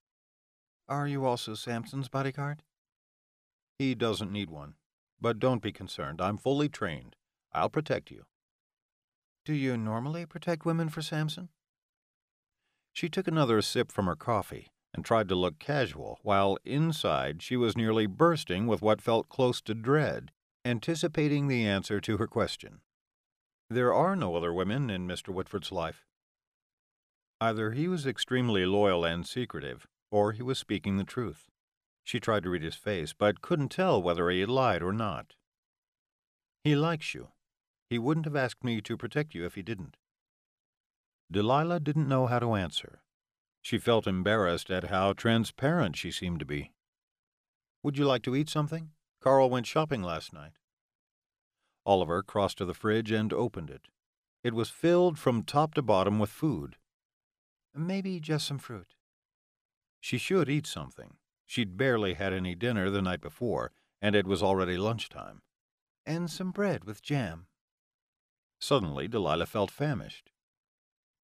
Are 0.88 1.08
you 1.08 1.24
also 1.24 1.54
Samson's 1.54 2.08
bodyguard? 2.08 2.62
He 3.78 3.94
doesn't 3.94 4.32
need 4.32 4.50
one. 4.50 4.74
But 5.20 5.38
don't 5.38 5.62
be 5.62 5.72
concerned. 5.72 6.20
I'm 6.20 6.38
fully 6.38 6.68
trained. 6.68 7.16
I'll 7.52 7.70
protect 7.70 8.10
you. 8.10 8.24
Do 9.44 9.54
you 9.54 9.76
normally 9.76 10.26
protect 10.26 10.66
women 10.66 10.88
for 10.88 11.02
Samson? 11.02 11.48
She 12.92 13.08
took 13.08 13.26
another 13.26 13.62
sip 13.62 13.90
from 13.90 14.06
her 14.06 14.16
coffee 14.16 14.68
and 14.94 15.04
tried 15.04 15.28
to 15.28 15.34
look 15.34 15.58
casual, 15.58 16.18
while 16.22 16.58
inside 16.64 17.42
she 17.42 17.56
was 17.56 17.76
nearly 17.76 18.06
bursting 18.06 18.66
with 18.66 18.80
what 18.80 19.02
felt 19.02 19.28
close 19.28 19.60
to 19.62 19.74
dread, 19.74 20.32
anticipating 20.64 21.48
the 21.48 21.66
answer 21.66 22.00
to 22.00 22.16
her 22.16 22.26
question. 22.26 22.80
There 23.68 23.92
are 23.92 24.16
no 24.16 24.36
other 24.36 24.52
women 24.52 24.88
in 24.90 25.06
Mr. 25.06 25.28
Woodford's 25.28 25.72
life. 25.72 26.06
Either 27.40 27.72
he 27.72 27.88
was 27.88 28.06
extremely 28.06 28.64
loyal 28.64 29.04
and 29.04 29.26
secretive, 29.26 29.86
or 30.16 30.32
he 30.32 30.42
was 30.42 30.58
speaking 30.58 30.96
the 30.96 31.04
truth. 31.04 31.50
She 32.02 32.18
tried 32.18 32.44
to 32.44 32.48
read 32.48 32.62
his 32.62 32.74
face, 32.74 33.12
but 33.12 33.42
couldn't 33.42 33.68
tell 33.68 34.02
whether 34.02 34.30
he 34.30 34.40
had 34.40 34.48
lied 34.48 34.82
or 34.82 34.94
not. 34.94 35.34
He 36.64 36.74
likes 36.74 37.12
you. 37.12 37.32
He 37.90 37.98
wouldn't 37.98 38.24
have 38.24 38.34
asked 38.34 38.64
me 38.64 38.80
to 38.80 38.96
protect 38.96 39.34
you 39.34 39.44
if 39.44 39.56
he 39.56 39.62
didn't. 39.62 39.98
Delilah 41.30 41.80
didn't 41.80 42.08
know 42.08 42.26
how 42.28 42.38
to 42.38 42.54
answer. 42.54 43.02
She 43.60 43.76
felt 43.76 44.06
embarrassed 44.06 44.70
at 44.70 44.84
how 44.84 45.12
transparent 45.12 45.96
she 45.96 46.10
seemed 46.10 46.38
to 46.38 46.46
be. 46.46 46.72
Would 47.82 47.98
you 47.98 48.06
like 48.06 48.22
to 48.22 48.34
eat 48.34 48.48
something? 48.48 48.92
Carl 49.20 49.50
went 49.50 49.66
shopping 49.66 50.02
last 50.02 50.32
night. 50.32 50.52
Oliver 51.84 52.22
crossed 52.22 52.56
to 52.56 52.64
the 52.64 52.72
fridge 52.72 53.10
and 53.10 53.34
opened 53.34 53.68
it. 53.68 53.88
It 54.42 54.54
was 54.54 54.70
filled 54.70 55.18
from 55.18 55.42
top 55.42 55.74
to 55.74 55.82
bottom 55.82 56.18
with 56.18 56.30
food. 56.30 56.76
Maybe 57.74 58.18
just 58.18 58.46
some 58.46 58.58
fruit. 58.58 58.94
She 60.00 60.18
should 60.18 60.48
eat 60.48 60.66
something. 60.66 61.16
She'd 61.46 61.76
barely 61.76 62.14
had 62.14 62.32
any 62.32 62.54
dinner 62.54 62.90
the 62.90 63.02
night 63.02 63.20
before, 63.20 63.72
and 64.02 64.14
it 64.14 64.26
was 64.26 64.42
already 64.42 64.76
lunchtime. 64.76 65.42
And 66.04 66.30
some 66.30 66.50
bread 66.50 66.84
with 66.84 67.02
jam. 67.02 67.46
Suddenly, 68.58 69.08
Delilah 69.08 69.46
felt 69.46 69.70
famished. 69.70 70.30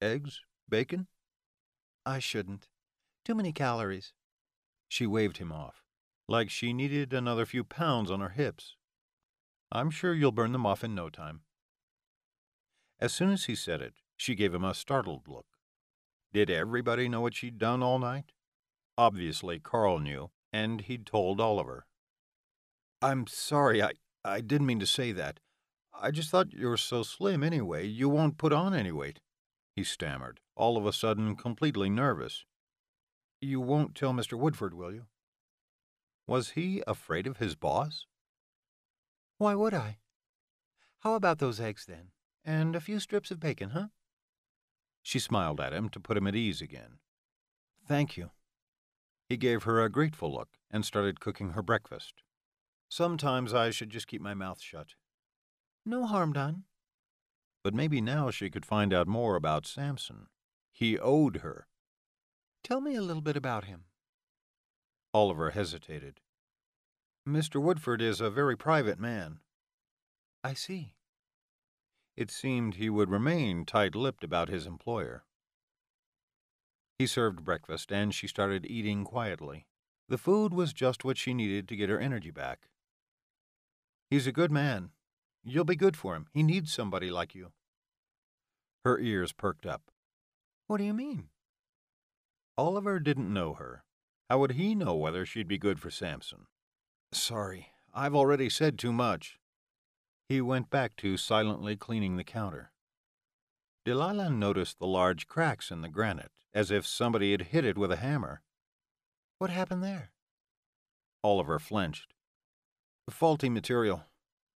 Eggs? 0.01 0.41
Bacon? 0.69 1.07
I 2.05 2.19
shouldn't. 2.19 2.67
Too 3.23 3.35
many 3.35 3.53
calories. 3.53 4.13
She 4.87 5.07
waved 5.07 5.37
him 5.37 5.51
off, 5.51 5.83
like 6.27 6.49
she 6.49 6.73
needed 6.73 7.13
another 7.13 7.45
few 7.45 7.63
pounds 7.63 8.11
on 8.11 8.19
her 8.19 8.29
hips. 8.29 8.75
I'm 9.71 9.89
sure 9.89 10.13
you'll 10.13 10.31
burn 10.31 10.51
them 10.51 10.65
off 10.65 10.83
in 10.83 10.93
no 10.93 11.09
time. 11.09 11.41
As 12.99 13.13
soon 13.13 13.31
as 13.31 13.45
he 13.45 13.55
said 13.55 13.81
it, 13.81 13.95
she 14.15 14.35
gave 14.35 14.53
him 14.53 14.63
a 14.63 14.73
startled 14.73 15.27
look. 15.27 15.47
Did 16.31 16.49
everybody 16.49 17.09
know 17.09 17.21
what 17.21 17.35
she'd 17.35 17.57
done 17.57 17.81
all 17.81 17.99
night? 17.99 18.33
Obviously, 18.97 19.59
Carl 19.59 19.99
knew, 19.99 20.29
and 20.51 20.81
he'd 20.81 21.05
told 21.05 21.41
Oliver. 21.41 21.85
I'm 23.01 23.27
sorry, 23.27 23.81
I, 23.81 23.93
I 24.23 24.41
didn't 24.41 24.67
mean 24.67 24.79
to 24.79 24.85
say 24.85 25.11
that. 25.11 25.39
I 25.93 26.11
just 26.11 26.29
thought 26.29 26.53
you 26.53 26.67
were 26.67 26.77
so 26.77 27.03
slim 27.03 27.43
anyway, 27.43 27.85
you 27.87 28.09
won't 28.09 28.37
put 28.37 28.53
on 28.53 28.73
any 28.73 28.91
weight, 28.91 29.19
he 29.75 29.83
stammered, 29.83 30.39
all 30.55 30.77
of 30.77 30.85
a 30.85 30.93
sudden 30.93 31.35
completely 31.35 31.89
nervous. 31.89 32.45
You 33.41 33.59
won't 33.59 33.95
tell 33.95 34.13
Mr. 34.13 34.37
Woodford, 34.37 34.73
will 34.73 34.93
you? 34.93 35.05
Was 36.27 36.51
he 36.51 36.81
afraid 36.87 37.27
of 37.27 37.37
his 37.37 37.55
boss? 37.55 38.05
Why 39.37 39.55
would 39.55 39.73
I? 39.73 39.97
How 40.99 41.15
about 41.15 41.39
those 41.39 41.59
eggs, 41.59 41.85
then? 41.85 42.11
And 42.45 42.75
a 42.75 42.81
few 42.81 42.99
strips 42.99 43.31
of 43.31 43.39
bacon, 43.39 43.71
huh? 43.71 43.87
She 45.01 45.19
smiled 45.19 45.59
at 45.59 45.73
him 45.73 45.89
to 45.89 45.99
put 45.99 46.15
him 46.15 46.27
at 46.27 46.35
ease 46.35 46.61
again. 46.61 46.99
Thank 47.85 48.15
you. 48.15 48.31
He 49.33 49.37
gave 49.37 49.63
her 49.63 49.81
a 49.81 49.89
grateful 49.89 50.31
look 50.31 50.59
and 50.69 50.85
started 50.85 51.19
cooking 51.19 51.53
her 51.53 51.63
breakfast. 51.63 52.21
Sometimes 52.87 53.51
I 53.51 53.71
should 53.71 53.89
just 53.89 54.05
keep 54.05 54.21
my 54.21 54.35
mouth 54.35 54.61
shut. 54.61 54.89
No 55.83 56.05
harm 56.05 56.33
done. 56.33 56.65
But 57.63 57.73
maybe 57.73 57.99
now 57.99 58.29
she 58.29 58.51
could 58.51 58.63
find 58.63 58.93
out 58.93 59.07
more 59.07 59.35
about 59.35 59.65
Samson. 59.65 60.27
He 60.71 60.99
owed 60.99 61.37
her. 61.37 61.65
Tell 62.63 62.79
me 62.79 62.93
a 62.93 63.01
little 63.01 63.23
bit 63.23 63.35
about 63.35 63.65
him. 63.65 63.85
Oliver 65.15 65.49
hesitated. 65.49 66.19
Mr. 67.27 67.59
Woodford 67.59 68.03
is 68.03 68.21
a 68.21 68.29
very 68.29 68.55
private 68.55 68.99
man. 68.99 69.39
I 70.43 70.53
see. 70.53 70.93
It 72.15 72.29
seemed 72.29 72.75
he 72.75 72.91
would 72.91 73.09
remain 73.09 73.65
tight 73.65 73.95
lipped 73.95 74.23
about 74.23 74.49
his 74.49 74.67
employer. 74.67 75.23
He 76.99 77.07
served 77.07 77.43
breakfast, 77.43 77.91
and 77.91 78.13
she 78.13 78.27
started 78.27 78.65
eating 78.65 79.03
quietly. 79.03 79.67
The 80.09 80.17
food 80.17 80.53
was 80.53 80.73
just 80.73 81.03
what 81.03 81.17
she 81.17 81.33
needed 81.33 81.67
to 81.67 81.75
get 81.75 81.89
her 81.89 81.99
energy 81.99 82.31
back. 82.31 82.69
He's 84.09 84.27
a 84.27 84.31
good 84.31 84.51
man. 84.51 84.91
You'll 85.43 85.65
be 85.65 85.75
good 85.75 85.97
for 85.97 86.15
him. 86.15 86.27
He 86.33 86.43
needs 86.43 86.71
somebody 86.71 87.09
like 87.09 87.33
you. 87.33 87.51
Her 88.85 88.99
ears 88.99 89.31
perked 89.31 89.65
up. 89.65 89.91
What 90.67 90.77
do 90.77 90.83
you 90.83 90.93
mean? 90.93 91.29
Oliver 92.57 92.99
didn't 92.99 93.33
know 93.33 93.53
her. 93.53 93.83
How 94.29 94.39
would 94.39 94.51
he 94.51 94.75
know 94.75 94.93
whether 94.93 95.25
she'd 95.25 95.47
be 95.47 95.57
good 95.57 95.79
for 95.79 95.89
Samson? 95.89 96.47
Sorry, 97.11 97.69
I've 97.93 98.15
already 98.15 98.49
said 98.49 98.77
too 98.77 98.93
much. 98.93 99.39
He 100.29 100.41
went 100.41 100.69
back 100.69 100.95
to 100.97 101.17
silently 101.17 101.75
cleaning 101.75 102.17
the 102.17 102.23
counter. 102.23 102.71
Delilah 103.85 104.29
noticed 104.29 104.79
the 104.79 104.87
large 104.87 105.27
cracks 105.27 105.71
in 105.71 105.81
the 105.81 105.89
granite, 105.89 106.31
as 106.53 106.71
if 106.71 106.85
somebody 106.85 107.31
had 107.31 107.41
hit 107.41 107.65
it 107.65 107.77
with 107.77 107.91
a 107.91 107.97
hammer. 107.97 108.41
What 109.39 109.49
happened 109.49 109.83
there? 109.83 110.11
Oliver 111.23 111.59
flinched. 111.59 112.13
Faulty 113.09 113.49
material. 113.49 114.05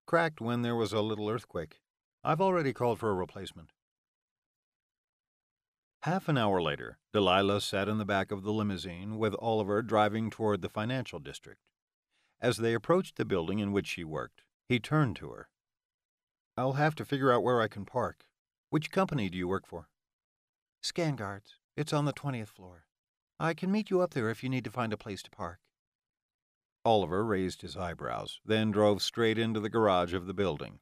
Cracked 0.06 0.40
when 0.40 0.62
there 0.62 0.76
was 0.76 0.94
a 0.94 1.02
little 1.02 1.30
earthquake. 1.30 1.82
I've 2.24 2.42
already 2.42 2.74
called 2.74 3.00
for 3.00 3.10
a 3.10 3.16
replacement. 3.16 3.72
Half 6.04 6.30
an 6.30 6.38
hour 6.38 6.62
later, 6.62 7.00
Delilah 7.12 7.60
sat 7.60 7.90
in 7.90 7.98
the 7.98 8.06
back 8.06 8.32
of 8.32 8.44
the 8.44 8.54
limousine 8.54 9.18
with 9.18 9.36
Oliver 9.40 9.82
driving 9.82 10.30
toward 10.30 10.62
the 10.62 10.70
financial 10.70 11.20
district. 11.20 11.62
As 12.40 12.58
they 12.58 12.74
approached 12.74 13.18
the 13.18 13.26
building 13.26 13.60
in 13.60 13.72
which 13.72 13.88
she 13.88 14.04
worked, 14.04 14.44
he 14.70 14.80
turned 14.80 15.16
to 15.18 15.32
her. 15.32 15.50
I'll 16.56 16.74
have 16.74 16.96
to 16.96 17.06
figure 17.06 17.32
out 17.32 17.44
where 17.44 17.62
I 17.62 17.68
can 17.68 17.84
park. 17.84 18.26
Which 18.70 18.92
company 18.92 19.30
do 19.30 19.38
you 19.38 19.48
work 19.48 19.66
for? 19.68 19.90
Scanguards. 20.84 21.56
It's 21.78 21.94
on 21.94 22.06
the 22.06 22.14
20th 22.14 22.48
floor. 22.48 22.86
I 23.40 23.54
can 23.54 23.72
meet 23.72 23.92
you 23.92 24.02
up 24.02 24.16
there 24.16 24.32
if 24.32 24.42
you 24.42 24.50
need 24.50 24.64
to 24.64 24.72
find 24.72 24.92
a 24.92 24.98
place 24.98 25.22
to 25.22 25.30
park. 25.30 25.60
Oliver 26.84 27.24
raised 27.24 27.62
his 27.62 27.78
eyebrows, 27.78 28.40
then 28.44 28.72
drove 28.72 29.04
straight 29.04 29.38
into 29.38 29.60
the 29.60 29.70
garage 29.70 30.16
of 30.16 30.26
the 30.26 30.34
building. 30.34 30.80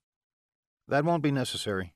That 0.88 1.04
won't 1.04 1.22
be 1.22 1.32
necessary. 1.32 1.96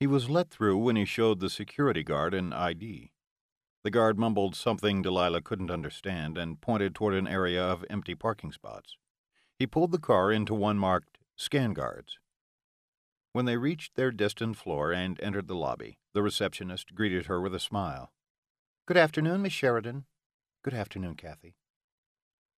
He 0.00 0.06
was 0.06 0.30
let 0.30 0.48
through 0.48 0.78
when 0.78 0.96
he 0.96 1.04
showed 1.04 1.40
the 1.40 1.50
security 1.50 2.02
guard 2.02 2.32
an 2.32 2.54
ID. 2.54 3.12
The 3.84 3.90
guard 3.90 4.18
mumbled 4.18 4.56
something 4.56 5.02
Delilah 5.02 5.42
couldn't 5.42 5.70
understand 5.70 6.38
and 6.38 6.62
pointed 6.62 6.94
toward 6.94 7.14
an 7.14 7.28
area 7.28 7.62
of 7.62 7.84
empty 7.90 8.14
parking 8.14 8.50
spots. 8.50 8.96
He 9.58 9.66
pulled 9.66 9.92
the 9.92 9.98
car 9.98 10.32
into 10.32 10.54
one 10.54 10.78
marked 10.78 11.18
Scanguards. 11.36 12.18
When 13.36 13.44
they 13.44 13.58
reached 13.58 13.96
their 13.96 14.10
destined 14.10 14.56
floor 14.56 14.94
and 14.94 15.20
entered 15.20 15.46
the 15.46 15.54
lobby, 15.54 15.98
the 16.14 16.22
receptionist 16.22 16.94
greeted 16.94 17.26
her 17.26 17.38
with 17.38 17.54
a 17.54 17.60
smile. 17.60 18.10
Good 18.86 18.96
afternoon, 18.96 19.42
Miss 19.42 19.52
Sheridan. 19.52 20.06
Good 20.64 20.72
afternoon, 20.72 21.16
Kathy. 21.16 21.54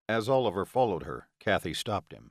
As 0.09 0.29
Oliver 0.29 0.65
followed 0.65 1.03
her, 1.03 1.31
Kathy 1.41 1.75
stopped 1.75 2.13
him. 2.13 2.31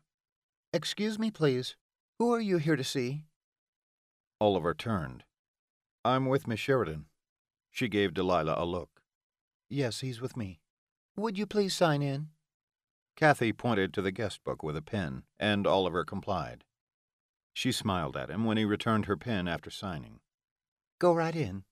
Excuse 0.71 1.19
me, 1.19 1.29
please. 1.29 1.75
Who 2.19 2.33
are 2.33 2.39
you 2.39 2.57
here 2.57 2.77
to 2.77 2.85
see? 2.85 3.25
Oliver 4.39 4.73
turned. 4.73 5.25
I'm 6.05 6.27
with 6.27 6.47
Miss 6.47 6.61
Sheridan. 6.61 7.07
She 7.69 7.89
gave 7.89 8.13
Delilah 8.13 8.55
a 8.57 8.63
look. 8.63 9.01
Yes, 9.69 9.99
he's 9.99 10.21
with 10.21 10.37
me. 10.37 10.61
Would 11.17 11.37
you 11.37 11.47
please 11.47 11.75
sign 11.75 12.01
in? 12.01 12.29
Kathy 13.17 13.51
pointed 13.51 13.93
to 13.93 14.01
the 14.01 14.13
guest 14.13 14.41
book 14.45 14.63
with 14.63 14.77
a 14.77 14.81
pen, 14.81 15.23
and 15.37 15.67
Oliver 15.67 16.05
complied. 16.05 16.63
She 17.57 17.71
smiled 17.71 18.15
at 18.15 18.29
him 18.29 18.45
when 18.45 18.57
he 18.57 18.65
returned 18.65 19.07
her 19.07 19.17
pen 19.17 19.47
after 19.47 19.71
signing. 19.71 20.19
Go 20.99 21.11
right 21.11 21.35
in. 21.35 21.63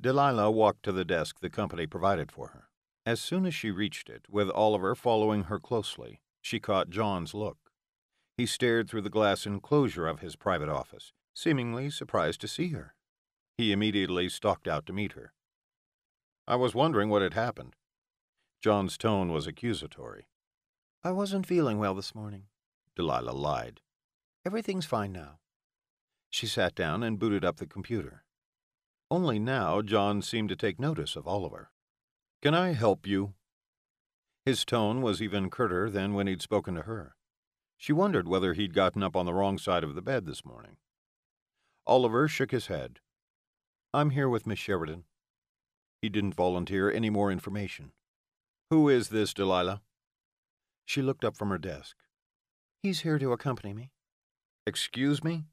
Delilah 0.00 0.50
walked 0.50 0.82
to 0.84 0.92
the 0.92 1.04
desk 1.04 1.40
the 1.40 1.50
company 1.50 1.86
provided 1.86 2.32
for 2.32 2.48
her. 2.48 2.70
As 3.04 3.20
soon 3.20 3.44
as 3.44 3.54
she 3.54 3.70
reached 3.70 4.08
it, 4.08 4.24
with 4.30 4.48
Oliver 4.48 4.94
following 4.94 5.44
her 5.44 5.60
closely, 5.60 6.22
she 6.40 6.58
caught 6.58 6.88
John's 6.88 7.34
look. 7.34 7.58
He 8.38 8.46
stared 8.46 8.88
through 8.88 9.02
the 9.02 9.10
glass 9.10 9.44
enclosure 9.44 10.06
of 10.06 10.20
his 10.20 10.36
private 10.36 10.70
office, 10.70 11.12
seemingly 11.34 11.90
surprised 11.90 12.40
to 12.40 12.48
see 12.48 12.68
her. 12.68 12.94
He 13.58 13.72
immediately 13.72 14.30
stalked 14.30 14.66
out 14.66 14.86
to 14.86 14.94
meet 14.94 15.12
her. 15.12 15.34
I 16.48 16.56
was 16.56 16.74
wondering 16.74 17.10
what 17.10 17.20
had 17.20 17.34
happened. 17.34 17.76
John's 18.62 18.96
tone 18.96 19.32
was 19.32 19.46
accusatory. 19.46 20.28
I 21.04 21.10
wasn't 21.10 21.44
feeling 21.46 21.78
well 21.78 21.94
this 21.94 22.14
morning. 22.14 22.44
Delilah 22.96 23.32
lied. 23.32 23.82
Everything's 24.44 24.86
fine 24.86 25.12
now. 25.12 25.38
She 26.30 26.46
sat 26.46 26.74
down 26.74 27.02
and 27.02 27.18
booted 27.18 27.44
up 27.44 27.58
the 27.58 27.66
computer. 27.66 28.24
Only 29.10 29.38
now 29.38 29.82
John 29.82 30.22
seemed 30.22 30.48
to 30.48 30.56
take 30.56 30.80
notice 30.80 31.14
of 31.14 31.28
Oliver. 31.28 31.70
Can 32.40 32.54
I 32.54 32.72
help 32.72 33.06
you? 33.06 33.34
His 34.44 34.64
tone 34.64 35.02
was 35.02 35.22
even 35.22 35.50
curter 35.50 35.88
than 35.88 36.14
when 36.14 36.26
he'd 36.26 36.42
spoken 36.42 36.74
to 36.74 36.82
her. 36.82 37.14
She 37.76 37.92
wondered 37.92 38.26
whether 38.26 38.54
he'd 38.54 38.74
gotten 38.74 39.02
up 39.02 39.14
on 39.14 39.26
the 39.26 39.34
wrong 39.34 39.58
side 39.58 39.84
of 39.84 39.94
the 39.94 40.02
bed 40.02 40.26
this 40.26 40.44
morning. 40.44 40.76
Oliver 41.86 42.26
shook 42.26 42.50
his 42.50 42.66
head. 42.66 42.98
I'm 43.94 44.10
here 44.10 44.28
with 44.28 44.46
Miss 44.46 44.58
Sheridan. 44.58 45.04
He 46.00 46.08
didn't 46.08 46.34
volunteer 46.34 46.90
any 46.90 47.10
more 47.10 47.30
information. 47.30 47.92
Who 48.70 48.88
is 48.88 49.10
this, 49.10 49.34
Delilah? 49.34 49.82
She 50.84 51.02
looked 51.02 51.24
up 51.24 51.36
from 51.36 51.50
her 51.50 51.58
desk. 51.58 51.96
He's 52.82 53.00
here 53.00 53.18
to 53.18 53.32
accompany 53.32 53.72
me. 53.72 53.90
Excuse 54.66 55.24
me? 55.24 55.44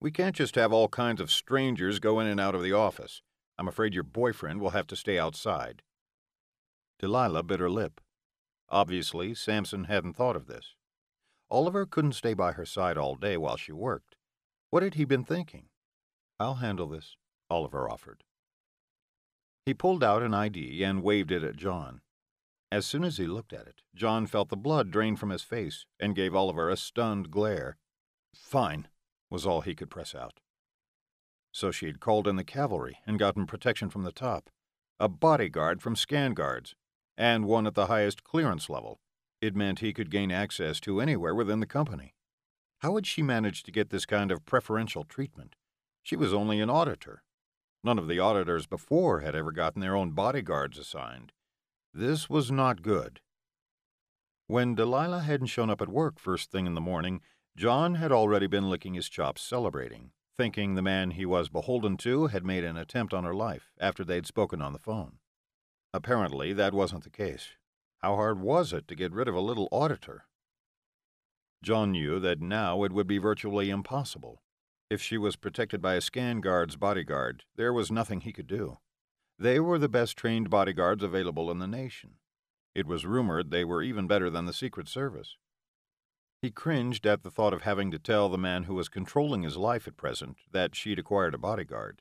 We 0.00 0.10
can't 0.10 0.36
just 0.36 0.54
have 0.54 0.72
all 0.72 0.88
kinds 0.88 1.20
of 1.20 1.30
strangers 1.30 1.98
go 1.98 2.20
in 2.20 2.26
and 2.26 2.38
out 2.38 2.54
of 2.54 2.62
the 2.62 2.72
office. 2.72 3.22
I'm 3.58 3.66
afraid 3.66 3.94
your 3.94 4.04
boyfriend 4.04 4.60
will 4.60 4.70
have 4.70 4.86
to 4.88 4.96
stay 4.96 5.18
outside. 5.18 5.82
Delilah 6.98 7.42
bit 7.44 7.60
her 7.60 7.70
lip. 7.70 8.00
Obviously, 8.68 9.34
Samson 9.34 9.84
hadn't 9.84 10.14
thought 10.14 10.36
of 10.36 10.46
this. 10.46 10.74
Oliver 11.50 11.86
couldn't 11.86 12.12
stay 12.12 12.34
by 12.34 12.52
her 12.52 12.66
side 12.66 12.98
all 12.98 13.14
day 13.14 13.36
while 13.36 13.56
she 13.56 13.72
worked. 13.72 14.16
What 14.70 14.82
had 14.82 14.94
he 14.94 15.04
been 15.04 15.24
thinking? 15.24 15.70
I'll 16.38 16.56
handle 16.56 16.86
this, 16.86 17.16
Oliver 17.48 17.90
offered. 17.90 18.22
He 19.64 19.72
pulled 19.72 20.04
out 20.04 20.22
an 20.22 20.34
ID 20.34 20.82
and 20.84 21.02
waved 21.02 21.32
it 21.32 21.42
at 21.42 21.56
John. 21.56 22.02
As 22.70 22.84
soon 22.86 23.02
as 23.02 23.16
he 23.16 23.26
looked 23.26 23.54
at 23.54 23.66
it, 23.66 23.80
John 23.94 24.26
felt 24.26 24.50
the 24.50 24.56
blood 24.56 24.90
drain 24.90 25.16
from 25.16 25.30
his 25.30 25.42
face 25.42 25.86
and 25.98 26.14
gave 26.14 26.34
Oliver 26.34 26.68
a 26.68 26.76
stunned 26.76 27.30
glare. 27.30 27.78
Fine, 28.34 28.88
was 29.30 29.46
all 29.46 29.60
he 29.60 29.74
could 29.74 29.90
press 29.90 30.14
out. 30.14 30.40
So 31.52 31.70
she 31.70 31.86
had 31.86 32.00
called 32.00 32.28
in 32.28 32.36
the 32.36 32.44
cavalry 32.44 32.98
and 33.06 33.18
gotten 33.18 33.46
protection 33.46 33.90
from 33.90 34.04
the 34.04 34.12
top, 34.12 34.50
a 35.00 35.08
bodyguard 35.08 35.82
from 35.82 35.96
Scanguards, 35.96 36.74
and 37.16 37.46
one 37.46 37.66
at 37.66 37.74
the 37.74 37.86
highest 37.86 38.24
clearance 38.24 38.70
level. 38.70 39.00
It 39.40 39.56
meant 39.56 39.80
he 39.80 39.92
could 39.92 40.10
gain 40.10 40.30
access 40.30 40.80
to 40.80 41.00
anywhere 41.00 41.34
within 41.34 41.60
the 41.60 41.66
company. 41.66 42.14
How 42.78 42.94
had 42.94 43.06
she 43.06 43.22
managed 43.22 43.64
to 43.66 43.72
get 43.72 43.90
this 43.90 44.06
kind 44.06 44.30
of 44.30 44.44
preferential 44.44 45.04
treatment? 45.04 45.56
She 46.02 46.16
was 46.16 46.32
only 46.32 46.60
an 46.60 46.70
auditor. 46.70 47.22
None 47.84 47.98
of 47.98 48.08
the 48.08 48.18
auditors 48.18 48.66
before 48.66 49.20
had 49.20 49.34
ever 49.34 49.52
gotten 49.52 49.80
their 49.80 49.96
own 49.96 50.12
bodyguards 50.12 50.78
assigned. 50.78 51.32
This 51.92 52.28
was 52.28 52.50
not 52.50 52.82
good. 52.82 53.20
When 54.46 54.74
Delilah 54.74 55.20
hadn't 55.20 55.48
shown 55.48 55.70
up 55.70 55.82
at 55.82 55.88
work 55.88 56.18
first 56.18 56.50
thing 56.50 56.66
in 56.66 56.74
the 56.74 56.80
morning, 56.80 57.20
John 57.58 57.96
had 57.96 58.12
already 58.12 58.46
been 58.46 58.70
licking 58.70 58.94
his 58.94 59.08
chops 59.08 59.42
celebrating, 59.42 60.12
thinking 60.36 60.76
the 60.76 60.80
man 60.80 61.10
he 61.10 61.26
was 61.26 61.48
beholden 61.48 61.96
to 61.96 62.28
had 62.28 62.46
made 62.46 62.62
an 62.62 62.76
attempt 62.76 63.12
on 63.12 63.24
her 63.24 63.34
life 63.34 63.72
after 63.80 64.04
they'd 64.04 64.28
spoken 64.28 64.62
on 64.62 64.72
the 64.72 64.78
phone. 64.78 65.18
Apparently, 65.92 66.52
that 66.52 66.72
wasn't 66.72 67.02
the 67.02 67.10
case. 67.10 67.56
How 68.00 68.14
hard 68.14 68.40
was 68.40 68.72
it 68.72 68.86
to 68.86 68.94
get 68.94 69.12
rid 69.12 69.26
of 69.26 69.34
a 69.34 69.40
little 69.40 69.66
auditor? 69.72 70.26
John 71.60 71.90
knew 71.90 72.20
that 72.20 72.40
now 72.40 72.84
it 72.84 72.92
would 72.92 73.08
be 73.08 73.18
virtually 73.18 73.70
impossible. 73.70 74.40
If 74.88 75.02
she 75.02 75.18
was 75.18 75.34
protected 75.34 75.82
by 75.82 75.94
a 75.94 76.00
Scanguards 76.00 76.76
bodyguard, 76.76 77.42
there 77.56 77.72
was 77.72 77.90
nothing 77.90 78.20
he 78.20 78.32
could 78.32 78.46
do. 78.46 78.78
They 79.36 79.58
were 79.58 79.80
the 79.80 79.88
best 79.88 80.16
trained 80.16 80.48
bodyguards 80.48 81.02
available 81.02 81.50
in 81.50 81.58
the 81.58 81.66
nation. 81.66 82.18
It 82.76 82.86
was 82.86 83.04
rumored 83.04 83.50
they 83.50 83.64
were 83.64 83.82
even 83.82 84.06
better 84.06 84.30
than 84.30 84.46
the 84.46 84.52
Secret 84.52 84.86
Service. 84.86 85.36
He 86.40 86.50
cringed 86.50 87.04
at 87.04 87.22
the 87.22 87.30
thought 87.30 87.52
of 87.52 87.62
having 87.62 87.90
to 87.90 87.98
tell 87.98 88.28
the 88.28 88.38
man 88.38 88.64
who 88.64 88.74
was 88.74 88.88
controlling 88.88 89.42
his 89.42 89.56
life 89.56 89.88
at 89.88 89.96
present 89.96 90.36
that 90.52 90.76
she'd 90.76 90.98
acquired 90.98 91.34
a 91.34 91.38
bodyguard. 91.38 92.00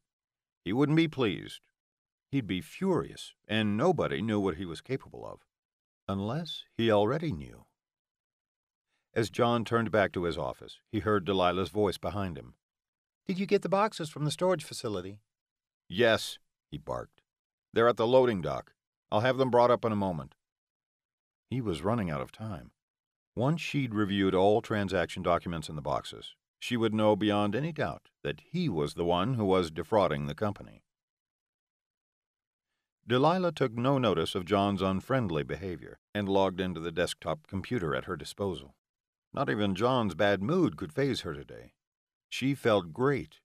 He 0.64 0.72
wouldn't 0.72 0.96
be 0.96 1.08
pleased. 1.08 1.62
He'd 2.30 2.46
be 2.46 2.62
furious, 2.62 3.34
and 3.48 3.76
nobody 3.76 4.22
knew 4.22 4.40
what 4.40 4.58
he 4.58 4.66
was 4.66 4.82
capable 4.82 5.26
of. 5.26 5.40
Unless 6.08 6.66
he 6.78 6.92
already 6.92 7.32
knew. 7.32 7.66
As 9.14 9.32
John 9.32 9.66
turned 9.66 9.90
back 9.90 10.12
to 10.12 10.24
his 10.24 10.38
office, 10.38 10.80
he 10.92 11.00
heard 11.00 11.26
Delilah's 11.26 11.70
voice 11.70 11.98
behind 11.98 12.38
him. 12.38 12.54
Did 13.26 13.40
you 13.40 13.48
get 13.48 13.64
the 13.64 13.70
boxes 13.70 14.10
from 14.10 14.26
the 14.26 14.32
storage 14.32 14.64
facility? 14.64 15.20
Yes, 15.90 16.38
he 16.70 16.78
barked. 16.78 17.22
They're 17.74 17.88
at 17.88 17.98
the 17.98 18.06
loading 18.06 18.42
dock. 18.42 18.74
I'll 19.12 19.22
have 19.22 19.38
them 19.38 19.50
brought 19.50 19.72
up 19.72 19.84
in 19.84 19.92
a 19.92 19.96
moment. 19.96 20.36
He 21.50 21.60
was 21.60 21.82
running 21.82 22.12
out 22.12 22.22
of 22.22 22.32
time. 22.32 22.72
Once 23.38 23.62
she'd 23.62 23.94
reviewed 23.94 24.34
all 24.34 24.64
transaction 24.64 25.22
documents 25.22 25.70
in 25.70 25.76
the 25.76 25.82
boxes, 25.82 26.34
she 26.58 26.76
would 26.76 26.92
know 26.92 27.16
beyond 27.16 27.56
any 27.56 27.72
doubt 27.72 28.10
that 28.24 28.42
he 28.50 28.68
was 28.68 28.96
the 28.96 29.06
one 29.06 29.36
who 29.36 29.46
was 29.46 29.70
defrauding 29.70 30.26
the 30.26 30.34
company. 30.34 30.82
Delilah 33.08 33.52
took 33.52 33.74
no 33.74 34.00
notice 34.00 34.34
of 34.34 34.44
John's 34.44 34.82
unfriendly 34.82 35.44
behavior 35.44 36.00
and 36.16 36.28
logged 36.28 36.60
into 36.60 36.80
the 36.80 36.92
desktop 36.92 37.46
computer 37.46 37.94
at 37.94 38.06
her 38.06 38.18
disposal. 38.18 38.74
Not 39.32 39.52
even 39.52 39.76
John's 39.76 40.16
bad 40.16 40.42
mood 40.42 40.76
could 40.76 40.92
phase 40.92 41.22
her 41.22 41.36
today. 41.36 41.74
She 42.30 42.56
felt 42.56 42.92
great. 42.92 43.42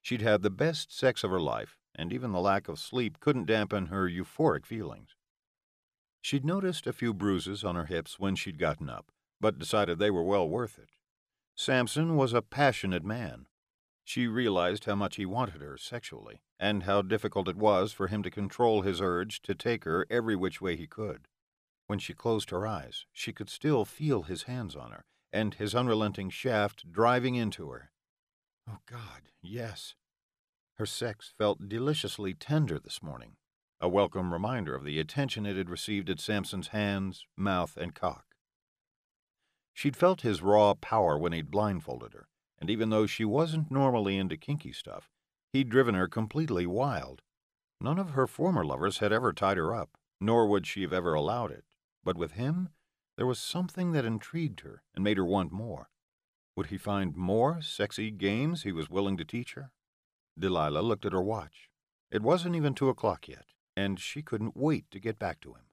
She'd 0.00 0.22
had 0.22 0.40
the 0.40 0.48
best 0.48 0.96
sex 0.96 1.22
of 1.22 1.30
her 1.30 1.42
life, 1.42 1.76
and 1.94 2.10
even 2.10 2.32
the 2.32 2.40
lack 2.40 2.68
of 2.68 2.78
sleep 2.78 3.20
couldn't 3.20 3.44
dampen 3.44 3.88
her 3.88 4.08
euphoric 4.08 4.64
feelings. 4.64 5.14
She'd 6.22 6.46
noticed 6.46 6.86
a 6.86 6.94
few 6.94 7.12
bruises 7.12 7.64
on 7.64 7.76
her 7.76 7.84
hips 7.84 8.18
when 8.18 8.34
she'd 8.34 8.58
gotten 8.58 8.88
up, 8.88 9.12
but 9.40 9.58
decided 9.58 9.98
they 9.98 10.10
were 10.10 10.22
well 10.22 10.48
worth 10.48 10.78
it. 10.78 10.90
Samson 11.54 12.16
was 12.16 12.32
a 12.32 12.42
passionate 12.42 13.04
man. 13.04 13.46
She 14.04 14.26
realized 14.26 14.84
how 14.84 14.94
much 14.94 15.16
he 15.16 15.26
wanted 15.26 15.62
her 15.62 15.76
sexually, 15.76 16.42
and 16.60 16.84
how 16.84 17.02
difficult 17.02 17.48
it 17.48 17.56
was 17.56 17.92
for 17.92 18.06
him 18.06 18.22
to 18.22 18.30
control 18.30 18.82
his 18.82 19.00
urge 19.00 19.42
to 19.42 19.54
take 19.54 19.84
her 19.84 20.06
every 20.08 20.36
which 20.36 20.60
way 20.60 20.76
he 20.76 20.86
could. 20.86 21.28
When 21.86 21.98
she 21.98 22.14
closed 22.14 22.50
her 22.50 22.66
eyes, 22.66 23.06
she 23.12 23.32
could 23.32 23.48
still 23.48 23.84
feel 23.84 24.22
his 24.22 24.44
hands 24.44 24.76
on 24.76 24.92
her, 24.92 25.04
and 25.32 25.54
his 25.54 25.74
unrelenting 25.74 26.30
shaft 26.30 26.92
driving 26.92 27.34
into 27.34 27.70
her. 27.70 27.90
Oh, 28.68 28.78
God, 28.86 29.30
yes. 29.42 29.94
Her 30.74 30.86
sex 30.86 31.32
felt 31.36 31.68
deliciously 31.68 32.34
tender 32.34 32.78
this 32.78 33.02
morning, 33.02 33.36
a 33.80 33.88
welcome 33.88 34.32
reminder 34.32 34.74
of 34.74 34.84
the 34.84 35.00
attention 35.00 35.46
it 35.46 35.56
had 35.56 35.70
received 35.70 36.10
at 36.10 36.20
Samson's 36.20 36.68
hands, 36.68 37.26
mouth, 37.36 37.76
and 37.76 37.94
cock. 37.94 38.35
She'd 39.76 39.94
felt 39.94 40.22
his 40.22 40.40
raw 40.40 40.72
power 40.72 41.18
when 41.18 41.34
he'd 41.34 41.50
blindfolded 41.50 42.14
her, 42.14 42.30
and 42.58 42.70
even 42.70 42.88
though 42.88 43.04
she 43.04 43.26
wasn't 43.26 43.70
normally 43.70 44.16
into 44.16 44.38
kinky 44.38 44.72
stuff, 44.72 45.10
he'd 45.52 45.68
driven 45.68 45.94
her 45.94 46.08
completely 46.08 46.66
wild. 46.66 47.20
None 47.78 47.98
of 47.98 48.12
her 48.12 48.26
former 48.26 48.64
lovers 48.64 49.00
had 49.00 49.12
ever 49.12 49.34
tied 49.34 49.58
her 49.58 49.74
up, 49.74 49.90
nor 50.18 50.46
would 50.46 50.66
she 50.66 50.80
have 50.80 50.94
ever 50.94 51.12
allowed 51.12 51.50
it. 51.50 51.66
But 52.02 52.16
with 52.16 52.32
him, 52.32 52.70
there 53.18 53.26
was 53.26 53.38
something 53.38 53.92
that 53.92 54.06
intrigued 54.06 54.60
her 54.60 54.82
and 54.94 55.04
made 55.04 55.18
her 55.18 55.26
want 55.26 55.52
more. 55.52 55.90
Would 56.56 56.68
he 56.68 56.78
find 56.78 57.14
more 57.14 57.60
sexy 57.60 58.10
games 58.10 58.62
he 58.62 58.72
was 58.72 58.88
willing 58.88 59.18
to 59.18 59.26
teach 59.26 59.52
her? 59.52 59.72
Delilah 60.38 60.80
looked 60.80 61.04
at 61.04 61.12
her 61.12 61.22
watch. 61.22 61.68
It 62.10 62.22
wasn't 62.22 62.56
even 62.56 62.72
two 62.72 62.88
o'clock 62.88 63.28
yet, 63.28 63.48
and 63.76 64.00
she 64.00 64.22
couldn't 64.22 64.56
wait 64.56 64.90
to 64.90 64.98
get 64.98 65.18
back 65.18 65.38
to 65.42 65.52
him. 65.52 65.65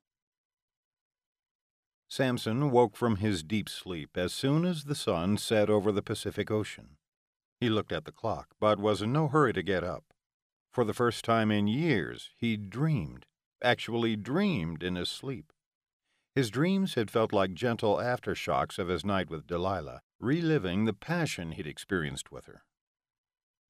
Samson 2.13 2.69
woke 2.69 2.95
from 2.95 3.15
his 3.15 3.41
deep 3.41 3.67
sleep 3.67 4.17
as 4.17 4.31
soon 4.31 4.65
as 4.65 4.83
the 4.83 4.93
sun 4.93 5.35
set 5.35 5.67
over 5.67 5.91
the 5.91 6.03
Pacific 6.03 6.51
Ocean. 6.51 6.97
He 7.59 7.71
looked 7.71 7.91
at 7.91 8.05
the 8.05 8.11
clock, 8.11 8.49
but 8.59 8.77
was 8.77 9.01
in 9.01 9.11
no 9.11 9.27
hurry 9.27 9.51
to 9.53 9.63
get 9.63 9.83
up. 9.83 10.03
For 10.71 10.85
the 10.85 10.93
first 10.93 11.25
time 11.25 11.49
in 11.49 11.65
years, 11.65 12.29
he 12.37 12.55
dreamed, 12.55 13.25
actually 13.63 14.15
dreamed 14.15 14.83
in 14.83 14.93
his 14.93 15.09
sleep. 15.09 15.51
His 16.35 16.51
dreams 16.51 16.93
had 16.93 17.09
felt 17.09 17.33
like 17.33 17.55
gentle 17.55 17.95
aftershocks 17.95 18.77
of 18.77 18.89
his 18.89 19.03
night 19.03 19.31
with 19.31 19.47
Delilah, 19.47 20.03
reliving 20.19 20.85
the 20.85 20.93
passion 20.93 21.53
he'd 21.53 21.65
experienced 21.65 22.31
with 22.31 22.45
her. 22.45 22.61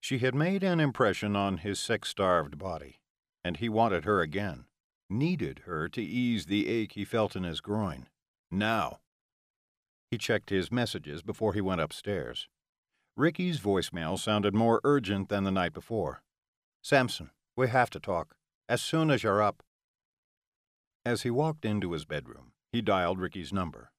She 0.02 0.18
had 0.18 0.36
made 0.36 0.64
an 0.64 0.82
impression 0.82 1.38
on 1.38 1.60
his 1.60 1.80
sex 1.80 2.10
starved 2.10 2.58
body, 2.58 3.00
and 3.42 3.56
he 3.56 3.70
wanted 3.70 4.04
her 4.04 4.20
again, 4.20 4.66
needed 5.10 5.60
her 5.60 5.88
to 5.88 6.04
ease 6.04 6.48
the 6.48 6.68
ache 6.68 6.92
he 6.92 7.06
felt 7.06 7.38
in 7.38 7.44
his 7.44 7.62
groin. 7.62 8.10
Now. 8.54 9.00
He 10.12 10.20
checked 10.20 10.52
his 10.52 10.72
messages 10.72 11.24
before 11.24 11.54
he 11.54 11.62
went 11.62 11.82
upstairs. 11.82 12.48
Ricky's 13.18 13.60
voicemail 13.60 14.18
sounded 14.18 14.54
more 14.54 14.80
urgent 14.84 15.30
than 15.30 15.44
the 15.44 15.52
night 15.52 15.74
before. 15.74 16.22
Samson, 16.84 17.32
we 17.58 17.68
have 17.70 17.90
to 17.90 18.00
talk. 18.00 18.36
As 18.70 18.80
soon 18.80 19.10
as 19.10 19.24
you're 19.24 19.42
up. 19.42 19.64
As 21.04 21.24
he 21.24 21.32
walked 21.32 21.66
into 21.66 21.94
his 21.94 22.06
bedroom, 22.06 22.52
he 22.72 22.84
dialed 22.84 23.20
Ricky's 23.20 23.52
number. 23.52 23.92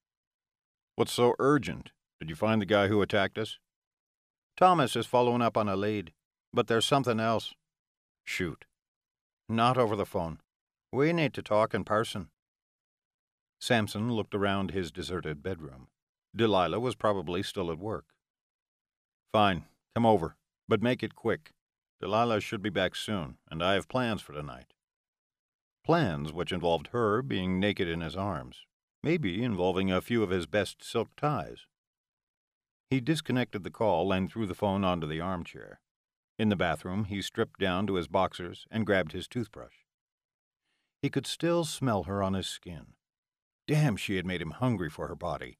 What's 0.95 1.11
so 1.11 1.35
urgent? 1.37 1.91
Did 2.21 2.29
you 2.29 2.35
find 2.37 2.61
the 2.61 2.65
guy 2.65 2.87
who 2.87 3.01
attacked 3.01 3.37
us? 3.37 3.59
Thomas 4.55 4.95
is 4.95 5.05
following 5.05 5.41
up 5.41 5.57
on 5.57 5.67
a 5.67 5.75
lead, 5.75 6.13
but 6.53 6.67
there's 6.67 6.85
something 6.85 7.19
else. 7.19 7.53
Shoot. 8.23 8.63
Not 9.49 9.77
over 9.77 9.97
the 9.97 10.05
phone. 10.05 10.39
We 10.93 11.11
need 11.11 11.33
to 11.33 11.41
talk 11.41 11.73
in 11.73 11.83
person. 11.83 12.29
Samson 13.65 14.11
looked 14.11 14.35
around 14.35 14.69
his 14.69 14.91
deserted 14.91 15.41
bedroom. 15.41 15.87
Delilah 16.35 16.79
was 16.79 16.93
probably 16.93 17.41
still 17.41 17.71
at 17.71 17.79
work. 17.79 18.05
Fine, 19.31 19.65
come 19.95 20.05
over, 20.05 20.37
but 20.67 20.83
make 20.83 21.01
it 21.01 21.15
quick. 21.15 21.51
Delilah 21.99 22.41
should 22.41 22.61
be 22.61 22.69
back 22.69 22.95
soon, 22.95 23.39
and 23.49 23.63
I 23.63 23.73
have 23.73 23.87
plans 23.87 24.21
for 24.21 24.33
tonight. 24.33 24.75
Plans 25.83 26.31
which 26.31 26.51
involved 26.51 26.89
her 26.91 27.23
being 27.23 27.59
naked 27.59 27.87
in 27.87 28.01
his 28.01 28.15
arms, 28.15 28.67
maybe 29.01 29.41
involving 29.41 29.91
a 29.91 29.99
few 29.99 30.21
of 30.21 30.29
his 30.29 30.45
best 30.45 30.83
silk 30.83 31.09
ties. 31.15 31.65
He 32.91 33.01
disconnected 33.01 33.63
the 33.63 33.71
call 33.71 34.11
and 34.11 34.29
threw 34.29 34.45
the 34.45 34.53
phone 34.53 34.83
onto 34.83 35.07
the 35.07 35.21
armchair. 35.21 35.81
In 36.37 36.49
the 36.49 36.55
bathroom, 36.55 37.05
he 37.05 37.19
stripped 37.19 37.59
down 37.59 37.87
to 37.87 37.95
his 37.95 38.07
boxers 38.07 38.67
and 38.69 38.85
grabbed 38.85 39.13
his 39.13 39.27
toothbrush. 39.27 39.77
He 41.01 41.09
could 41.09 41.25
still 41.25 41.65
smell 41.65 42.03
her 42.03 42.21
on 42.21 42.35
his 42.35 42.45
skin. 42.45 42.93
Damn, 43.67 43.97
she 43.97 44.15
had 44.15 44.25
made 44.25 44.41
him 44.41 44.51
hungry 44.51 44.89
for 44.89 45.07
her 45.07 45.15
body. 45.15 45.57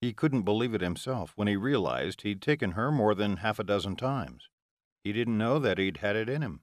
He 0.00 0.12
couldn't 0.12 0.42
believe 0.42 0.74
it 0.74 0.80
himself 0.80 1.32
when 1.36 1.48
he 1.48 1.56
realized 1.56 2.22
he'd 2.22 2.42
taken 2.42 2.72
her 2.72 2.90
more 2.90 3.14
than 3.14 3.38
half 3.38 3.58
a 3.58 3.64
dozen 3.64 3.96
times. 3.96 4.48
He 5.04 5.12
didn't 5.12 5.38
know 5.38 5.58
that 5.58 5.78
he'd 5.78 5.98
had 5.98 6.16
it 6.16 6.28
in 6.28 6.42
him. 6.42 6.62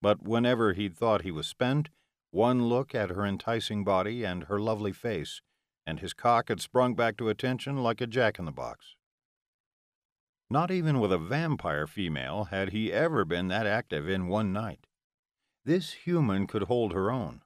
But 0.00 0.22
whenever 0.22 0.72
he'd 0.72 0.96
thought 0.96 1.22
he 1.22 1.30
was 1.30 1.46
spent, 1.46 1.90
one 2.30 2.66
look 2.68 2.94
at 2.94 3.10
her 3.10 3.26
enticing 3.26 3.84
body 3.84 4.24
and 4.24 4.44
her 4.44 4.58
lovely 4.58 4.92
face, 4.92 5.42
and 5.86 6.00
his 6.00 6.14
cock 6.14 6.48
had 6.48 6.60
sprung 6.60 6.94
back 6.94 7.16
to 7.18 7.28
attention 7.28 7.82
like 7.82 8.00
a 8.00 8.06
jack 8.06 8.38
in 8.38 8.44
the 8.44 8.52
box. 8.52 8.96
Not 10.50 10.70
even 10.70 10.98
with 10.98 11.12
a 11.12 11.18
vampire 11.18 11.86
female 11.86 12.44
had 12.44 12.70
he 12.70 12.92
ever 12.92 13.24
been 13.24 13.48
that 13.48 13.66
active 13.66 14.08
in 14.08 14.28
one 14.28 14.52
night. 14.52 14.86
This 15.64 15.92
human 15.92 16.46
could 16.46 16.64
hold 16.64 16.92
her 16.92 17.10
own, 17.10 17.42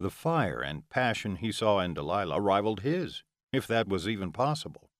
the 0.00 0.10
fire 0.10 0.60
and 0.60 0.88
passion 0.88 1.36
he 1.36 1.52
saw 1.52 1.78
in 1.78 1.94
Delilah 1.94 2.40
rivaled 2.40 2.80
his, 2.80 3.22
if 3.52 3.66
that 3.66 3.86
was 3.86 4.08
even 4.08 4.32
possible. 4.32 4.90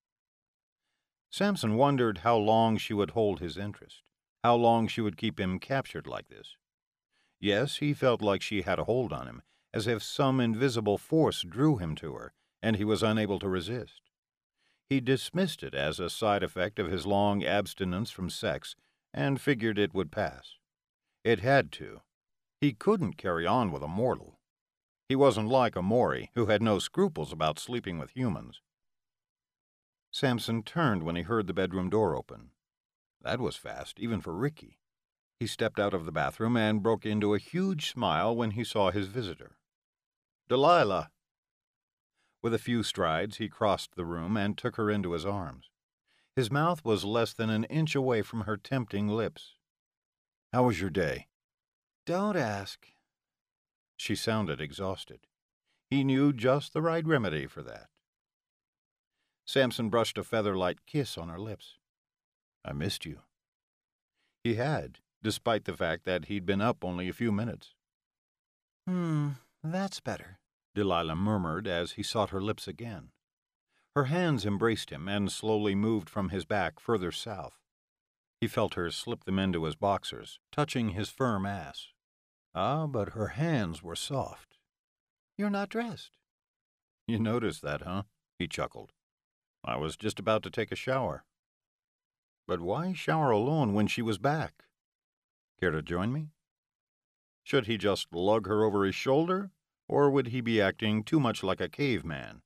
Samson 1.30 1.76
wondered 1.76 2.18
how 2.18 2.36
long 2.36 2.76
she 2.76 2.92
would 2.92 3.10
hold 3.10 3.40
his 3.40 3.56
interest, 3.56 4.02
how 4.44 4.54
long 4.54 4.86
she 4.86 5.00
would 5.00 5.16
keep 5.16 5.40
him 5.40 5.58
captured 5.58 6.06
like 6.06 6.28
this. 6.28 6.56
Yes, 7.40 7.76
he 7.76 7.94
felt 7.94 8.20
like 8.20 8.42
she 8.42 8.62
had 8.62 8.78
a 8.78 8.84
hold 8.84 9.12
on 9.12 9.26
him, 9.26 9.42
as 9.72 9.86
if 9.86 10.02
some 10.02 10.40
invisible 10.40 10.98
force 10.98 11.42
drew 11.42 11.78
him 11.78 11.94
to 11.96 12.14
her, 12.14 12.32
and 12.62 12.76
he 12.76 12.84
was 12.84 13.02
unable 13.02 13.38
to 13.38 13.48
resist. 13.48 14.02
He 14.88 15.00
dismissed 15.00 15.62
it 15.62 15.74
as 15.74 16.00
a 16.00 16.10
side 16.10 16.42
effect 16.42 16.78
of 16.78 16.90
his 16.90 17.06
long 17.06 17.44
abstinence 17.44 18.10
from 18.10 18.28
sex 18.28 18.74
and 19.14 19.40
figured 19.40 19.78
it 19.78 19.94
would 19.94 20.10
pass. 20.10 20.56
It 21.24 21.40
had 21.40 21.70
to. 21.72 22.00
He 22.60 22.72
couldn't 22.72 23.16
carry 23.16 23.46
on 23.46 23.70
with 23.70 23.82
a 23.82 23.88
mortal. 23.88 24.39
He 25.10 25.16
wasn't 25.16 25.48
like 25.48 25.74
Amaury, 25.74 26.28
who 26.36 26.46
had 26.46 26.62
no 26.62 26.78
scruples 26.78 27.32
about 27.32 27.58
sleeping 27.58 27.98
with 27.98 28.12
humans. 28.12 28.60
Samson 30.12 30.62
turned 30.62 31.02
when 31.02 31.16
he 31.16 31.22
heard 31.22 31.48
the 31.48 31.52
bedroom 31.52 31.90
door 31.90 32.14
open. 32.14 32.50
That 33.20 33.40
was 33.40 33.56
fast, 33.56 33.98
even 33.98 34.20
for 34.20 34.32
Ricky. 34.32 34.78
He 35.40 35.48
stepped 35.48 35.80
out 35.80 35.94
of 35.94 36.04
the 36.04 36.12
bathroom 36.12 36.56
and 36.56 36.80
broke 36.80 37.04
into 37.04 37.34
a 37.34 37.40
huge 37.40 37.90
smile 37.90 38.36
when 38.36 38.52
he 38.52 38.62
saw 38.62 38.92
his 38.92 39.08
visitor. 39.08 39.56
Delilah! 40.48 41.10
With 42.40 42.54
a 42.54 42.58
few 42.58 42.84
strides, 42.84 43.38
he 43.38 43.48
crossed 43.48 43.96
the 43.96 44.06
room 44.06 44.36
and 44.36 44.56
took 44.56 44.76
her 44.76 44.88
into 44.92 45.10
his 45.10 45.26
arms. 45.26 45.70
His 46.36 46.52
mouth 46.52 46.84
was 46.84 47.04
less 47.04 47.32
than 47.32 47.50
an 47.50 47.64
inch 47.64 47.96
away 47.96 48.22
from 48.22 48.42
her 48.42 48.56
tempting 48.56 49.08
lips. 49.08 49.56
How 50.52 50.66
was 50.66 50.80
your 50.80 50.88
day? 50.88 51.26
Don't 52.06 52.36
ask. 52.36 52.86
She 54.00 54.16
sounded 54.16 54.62
exhausted. 54.62 55.26
He 55.90 56.04
knew 56.04 56.32
just 56.32 56.72
the 56.72 56.80
right 56.80 57.06
remedy 57.06 57.46
for 57.46 57.62
that. 57.64 57.90
Samson 59.44 59.90
brushed 59.90 60.16
a 60.16 60.24
feather 60.24 60.56
light 60.56 60.86
kiss 60.86 61.18
on 61.18 61.28
her 61.28 61.38
lips. 61.38 61.76
I 62.64 62.72
missed 62.72 63.04
you. 63.04 63.18
He 64.42 64.54
had, 64.54 65.00
despite 65.22 65.66
the 65.66 65.76
fact 65.76 66.06
that 66.06 66.24
he'd 66.24 66.46
been 66.46 66.62
up 66.62 66.82
only 66.82 67.10
a 67.10 67.12
few 67.12 67.30
minutes. 67.30 67.74
Hmm, 68.88 69.32
that's 69.62 70.00
better, 70.00 70.38
Delilah 70.74 71.14
murmured 71.14 71.68
as 71.68 71.92
he 71.92 72.02
sought 72.02 72.30
her 72.30 72.40
lips 72.40 72.66
again. 72.66 73.10
Her 73.94 74.04
hands 74.04 74.46
embraced 74.46 74.88
him 74.88 75.08
and 75.08 75.30
slowly 75.30 75.74
moved 75.74 76.08
from 76.08 76.30
his 76.30 76.46
back 76.46 76.80
further 76.80 77.12
south. 77.12 77.58
He 78.40 78.48
felt 78.48 78.74
her 78.74 78.90
slip 78.90 79.24
them 79.24 79.38
into 79.38 79.64
his 79.64 79.76
boxers, 79.76 80.40
touching 80.50 80.90
his 80.90 81.10
firm 81.10 81.44
ass. 81.44 81.88
Ah, 82.54 82.86
but 82.86 83.10
her 83.10 83.28
hands 83.28 83.82
were 83.82 83.96
soft. 83.96 84.58
You're 85.36 85.50
not 85.50 85.68
dressed. 85.68 86.18
You 87.06 87.18
noticed 87.18 87.62
that, 87.62 87.82
huh? 87.82 88.04
He 88.38 88.48
chuckled. 88.48 88.92
I 89.64 89.76
was 89.76 89.96
just 89.96 90.18
about 90.18 90.42
to 90.44 90.50
take 90.50 90.72
a 90.72 90.76
shower. 90.76 91.24
But 92.46 92.60
why 92.60 92.92
shower 92.92 93.30
alone 93.30 93.74
when 93.74 93.86
she 93.86 94.02
was 94.02 94.18
back? 94.18 94.64
Care 95.60 95.70
to 95.70 95.82
join 95.82 96.12
me? 96.12 96.28
Should 97.44 97.66
he 97.66 97.76
just 97.76 98.12
lug 98.12 98.46
her 98.46 98.64
over 98.64 98.84
his 98.84 98.94
shoulder, 98.94 99.50
or 99.88 100.10
would 100.10 100.28
he 100.28 100.40
be 100.40 100.60
acting 100.60 101.04
too 101.04 101.20
much 101.20 101.42
like 101.42 101.60
a 101.60 101.68
caveman? 101.68 102.42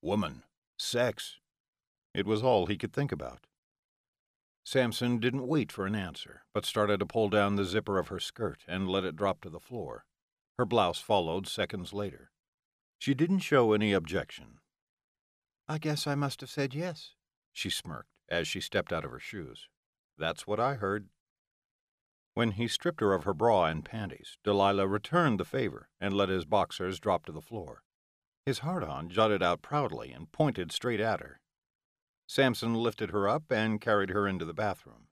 Woman. 0.00 0.42
Sex. 0.78 1.38
It 2.14 2.26
was 2.26 2.42
all 2.42 2.66
he 2.66 2.76
could 2.76 2.92
think 2.92 3.12
about. 3.12 3.46
Samson 4.64 5.18
didn't 5.18 5.46
wait 5.46 5.72
for 5.72 5.86
an 5.86 5.94
answer, 5.94 6.44
but 6.54 6.64
started 6.64 7.00
to 7.00 7.06
pull 7.06 7.28
down 7.28 7.56
the 7.56 7.64
zipper 7.64 7.98
of 7.98 8.08
her 8.08 8.20
skirt 8.20 8.62
and 8.68 8.88
let 8.88 9.04
it 9.04 9.16
drop 9.16 9.40
to 9.42 9.50
the 9.50 9.60
floor. 9.60 10.04
Her 10.56 10.64
blouse 10.64 11.00
followed 11.00 11.46
seconds 11.48 11.92
later. 11.92 12.30
She 12.98 13.14
didn't 13.14 13.40
show 13.40 13.72
any 13.72 13.92
objection. 13.92 14.58
I 15.68 15.78
guess 15.78 16.06
I 16.06 16.14
must 16.14 16.40
have 16.40 16.50
said 16.50 16.74
yes, 16.74 17.14
she 17.52 17.70
smirked 17.70 18.10
as 18.28 18.46
she 18.46 18.60
stepped 18.60 18.92
out 18.92 19.04
of 19.04 19.10
her 19.10 19.18
shoes. 19.18 19.68
That's 20.16 20.46
what 20.46 20.60
I 20.60 20.74
heard. 20.74 21.08
When 22.34 22.52
he 22.52 22.66
stripped 22.66 23.00
her 23.00 23.12
of 23.12 23.24
her 23.24 23.34
bra 23.34 23.66
and 23.66 23.84
panties, 23.84 24.38
Delilah 24.42 24.86
returned 24.86 25.38
the 25.38 25.44
favor 25.44 25.90
and 26.00 26.14
let 26.14 26.30
his 26.30 26.46
boxers 26.46 26.98
drop 26.98 27.26
to 27.26 27.32
the 27.32 27.42
floor. 27.42 27.82
His 28.46 28.60
hard 28.60 28.82
on 28.82 29.10
jutted 29.10 29.42
out 29.42 29.60
proudly 29.60 30.12
and 30.12 30.32
pointed 30.32 30.72
straight 30.72 31.00
at 31.00 31.20
her. 31.20 31.40
Samson 32.32 32.72
lifted 32.72 33.10
her 33.10 33.28
up 33.28 33.52
and 33.52 33.78
carried 33.78 34.08
her 34.08 34.26
into 34.26 34.46
the 34.46 34.54
bathroom. 34.54 35.08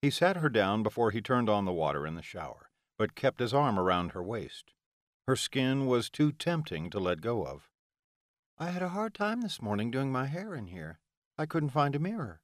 He 0.00 0.08
sat 0.08 0.38
her 0.38 0.48
down 0.48 0.82
before 0.82 1.10
he 1.10 1.20
turned 1.20 1.50
on 1.50 1.66
the 1.66 1.72
water 1.72 2.06
in 2.06 2.14
the 2.14 2.22
shower, 2.22 2.70
but 2.96 3.14
kept 3.14 3.40
his 3.40 3.52
arm 3.52 3.78
around 3.78 4.12
her 4.12 4.22
waist. 4.22 4.72
Her 5.26 5.36
skin 5.36 5.84
was 5.84 6.08
too 6.08 6.32
tempting 6.32 6.88
to 6.88 6.98
let 6.98 7.20
go 7.20 7.46
of. 7.46 7.68
I 8.56 8.70
had 8.70 8.80
a 8.80 8.88
hard 8.88 9.12
time 9.12 9.42
this 9.42 9.60
morning 9.60 9.90
doing 9.90 10.10
my 10.10 10.24
hair 10.24 10.54
in 10.54 10.68
here. 10.68 10.98
I 11.36 11.44
couldn't 11.44 11.76
find 11.76 11.94
a 11.94 11.98
mirror. 11.98 12.40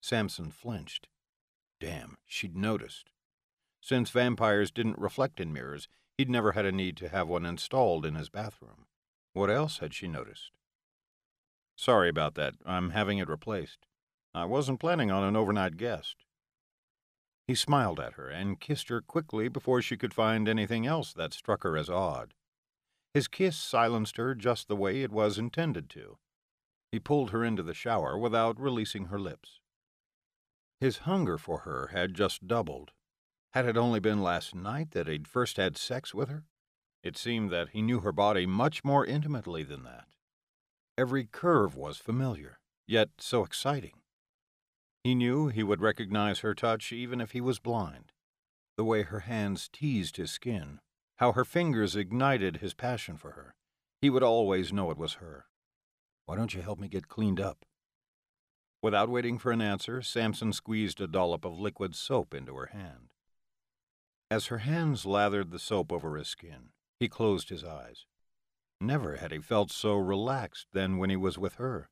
Samson 0.00 0.50
flinched. 0.50 1.06
Damn, 1.78 2.16
she'd 2.26 2.56
noticed. 2.56 3.10
Since 3.80 4.10
vampires 4.10 4.72
didn't 4.72 4.98
reflect 4.98 5.38
in 5.38 5.52
mirrors, 5.52 5.86
he'd 6.18 6.28
never 6.28 6.52
had 6.52 6.66
a 6.66 6.72
need 6.72 6.96
to 6.96 7.08
have 7.08 7.28
one 7.28 7.46
installed 7.46 8.04
in 8.04 8.16
his 8.16 8.30
bathroom. 8.30 8.86
What 9.32 9.48
else 9.48 9.78
had 9.78 9.94
she 9.94 10.08
noticed? 10.08 10.55
Sorry 11.76 12.08
about 12.08 12.34
that. 12.34 12.54
I'm 12.64 12.90
having 12.90 13.18
it 13.18 13.28
replaced. 13.28 13.86
I 14.34 14.46
wasn't 14.46 14.80
planning 14.80 15.10
on 15.10 15.22
an 15.22 15.36
overnight 15.36 15.76
guest. 15.76 16.16
He 17.46 17.54
smiled 17.54 18.00
at 18.00 18.14
her 18.14 18.28
and 18.28 18.60
kissed 18.60 18.88
her 18.88 19.00
quickly 19.00 19.48
before 19.48 19.80
she 19.80 19.96
could 19.96 20.12
find 20.12 20.48
anything 20.48 20.86
else 20.86 21.12
that 21.12 21.32
struck 21.32 21.62
her 21.62 21.76
as 21.76 21.88
odd. 21.88 22.34
His 23.14 23.28
kiss 23.28 23.56
silenced 23.56 24.16
her 24.16 24.34
just 24.34 24.68
the 24.68 24.76
way 24.76 25.02
it 25.02 25.12
was 25.12 25.38
intended 25.38 25.88
to. 25.90 26.18
He 26.90 26.98
pulled 26.98 27.30
her 27.30 27.44
into 27.44 27.62
the 27.62 27.74
shower 27.74 28.18
without 28.18 28.60
releasing 28.60 29.06
her 29.06 29.18
lips. 29.18 29.60
His 30.80 30.98
hunger 30.98 31.38
for 31.38 31.60
her 31.60 31.88
had 31.88 32.14
just 32.14 32.46
doubled. 32.46 32.92
Had 33.52 33.66
it 33.66 33.76
only 33.76 34.00
been 34.00 34.22
last 34.22 34.54
night 34.54 34.90
that 34.90 35.08
he'd 35.08 35.28
first 35.28 35.56
had 35.56 35.76
sex 35.76 36.12
with 36.14 36.28
her? 36.28 36.44
It 37.02 37.16
seemed 37.16 37.50
that 37.50 37.70
he 37.70 37.80
knew 37.80 38.00
her 38.00 38.12
body 38.12 38.44
much 38.44 38.84
more 38.84 39.06
intimately 39.06 39.62
than 39.62 39.84
that. 39.84 40.05
Every 40.98 41.26
curve 41.26 41.76
was 41.76 41.98
familiar, 41.98 42.58
yet 42.86 43.10
so 43.18 43.44
exciting. 43.44 44.00
He 45.04 45.14
knew 45.14 45.48
he 45.48 45.62
would 45.62 45.82
recognize 45.82 46.40
her 46.40 46.54
touch 46.54 46.90
even 46.90 47.20
if 47.20 47.32
he 47.32 47.40
was 47.40 47.58
blind. 47.58 48.12
The 48.76 48.84
way 48.84 49.02
her 49.02 49.20
hands 49.20 49.68
teased 49.72 50.16
his 50.16 50.30
skin, 50.30 50.80
how 51.16 51.32
her 51.32 51.44
fingers 51.44 51.96
ignited 51.96 52.56
his 52.56 52.74
passion 52.74 53.16
for 53.16 53.32
her. 53.32 53.54
He 54.00 54.10
would 54.10 54.22
always 54.22 54.72
know 54.72 54.90
it 54.90 54.98
was 54.98 55.14
her. 55.14 55.46
Why 56.24 56.34
don't 56.34 56.54
you 56.54 56.62
help 56.62 56.78
me 56.78 56.88
get 56.88 57.08
cleaned 57.08 57.40
up? 57.40 57.64
Without 58.82 59.08
waiting 59.08 59.38
for 59.38 59.52
an 59.52 59.60
answer, 59.60 60.00
Samson 60.00 60.52
squeezed 60.52 61.00
a 61.00 61.06
dollop 61.06 61.44
of 61.44 61.58
liquid 61.58 61.94
soap 61.94 62.34
into 62.34 62.54
her 62.56 62.66
hand. 62.66 63.10
As 64.30 64.46
her 64.46 64.58
hands 64.58 65.06
lathered 65.06 65.50
the 65.50 65.58
soap 65.58 65.92
over 65.92 66.16
his 66.16 66.28
skin, 66.28 66.70
he 66.98 67.08
closed 67.08 67.48
his 67.48 67.64
eyes. 67.64 68.06
Never 68.80 69.16
had 69.16 69.32
he 69.32 69.40
felt 69.40 69.70
so 69.70 69.94
relaxed 69.96 70.66
than 70.72 70.98
when 70.98 71.10
he 71.10 71.16
was 71.16 71.38
with 71.38 71.54
her. 71.54 71.88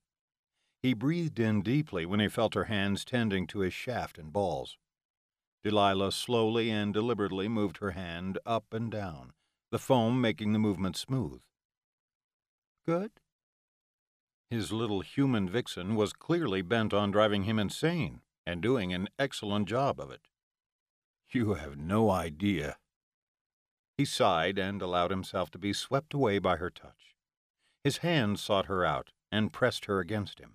He 0.82 0.92
breathed 0.92 1.40
in 1.40 1.62
deeply 1.62 2.04
when 2.04 2.20
he 2.20 2.28
felt 2.28 2.54
her 2.54 2.64
hands 2.64 3.04
tending 3.04 3.46
to 3.48 3.60
his 3.60 3.72
shaft 3.72 4.18
and 4.18 4.32
balls. 4.32 4.76
Delilah 5.62 6.12
slowly 6.12 6.70
and 6.70 6.92
deliberately 6.92 7.48
moved 7.48 7.78
her 7.78 7.92
hand 7.92 8.38
up 8.44 8.74
and 8.74 8.90
down, 8.90 9.32
the 9.70 9.78
foam 9.78 10.20
making 10.20 10.52
the 10.52 10.58
movement 10.58 10.96
smooth. 10.96 11.40
Good? 12.84 13.12
His 14.50 14.72
little 14.72 15.00
human 15.00 15.48
vixen 15.48 15.94
was 15.94 16.12
clearly 16.12 16.60
bent 16.60 16.92
on 16.92 17.10
driving 17.10 17.44
him 17.44 17.58
insane, 17.58 18.20
and 18.44 18.60
doing 18.60 18.92
an 18.92 19.08
excellent 19.18 19.66
job 19.68 19.98
of 19.98 20.10
it. 20.10 20.28
You 21.30 21.54
have 21.54 21.78
no 21.78 22.10
idea, 22.10 22.76
he 23.96 24.04
sighed 24.04 24.58
and 24.58 24.82
allowed 24.82 25.10
himself 25.10 25.50
to 25.52 25.58
be 25.58 25.72
swept 25.72 26.14
away 26.14 26.38
by 26.38 26.56
her 26.56 26.70
touch. 26.70 27.14
His 27.84 27.98
hand 27.98 28.40
sought 28.40 28.66
her 28.66 28.84
out 28.84 29.12
and 29.30 29.52
pressed 29.52 29.84
her 29.84 30.00
against 30.00 30.40
him. 30.40 30.54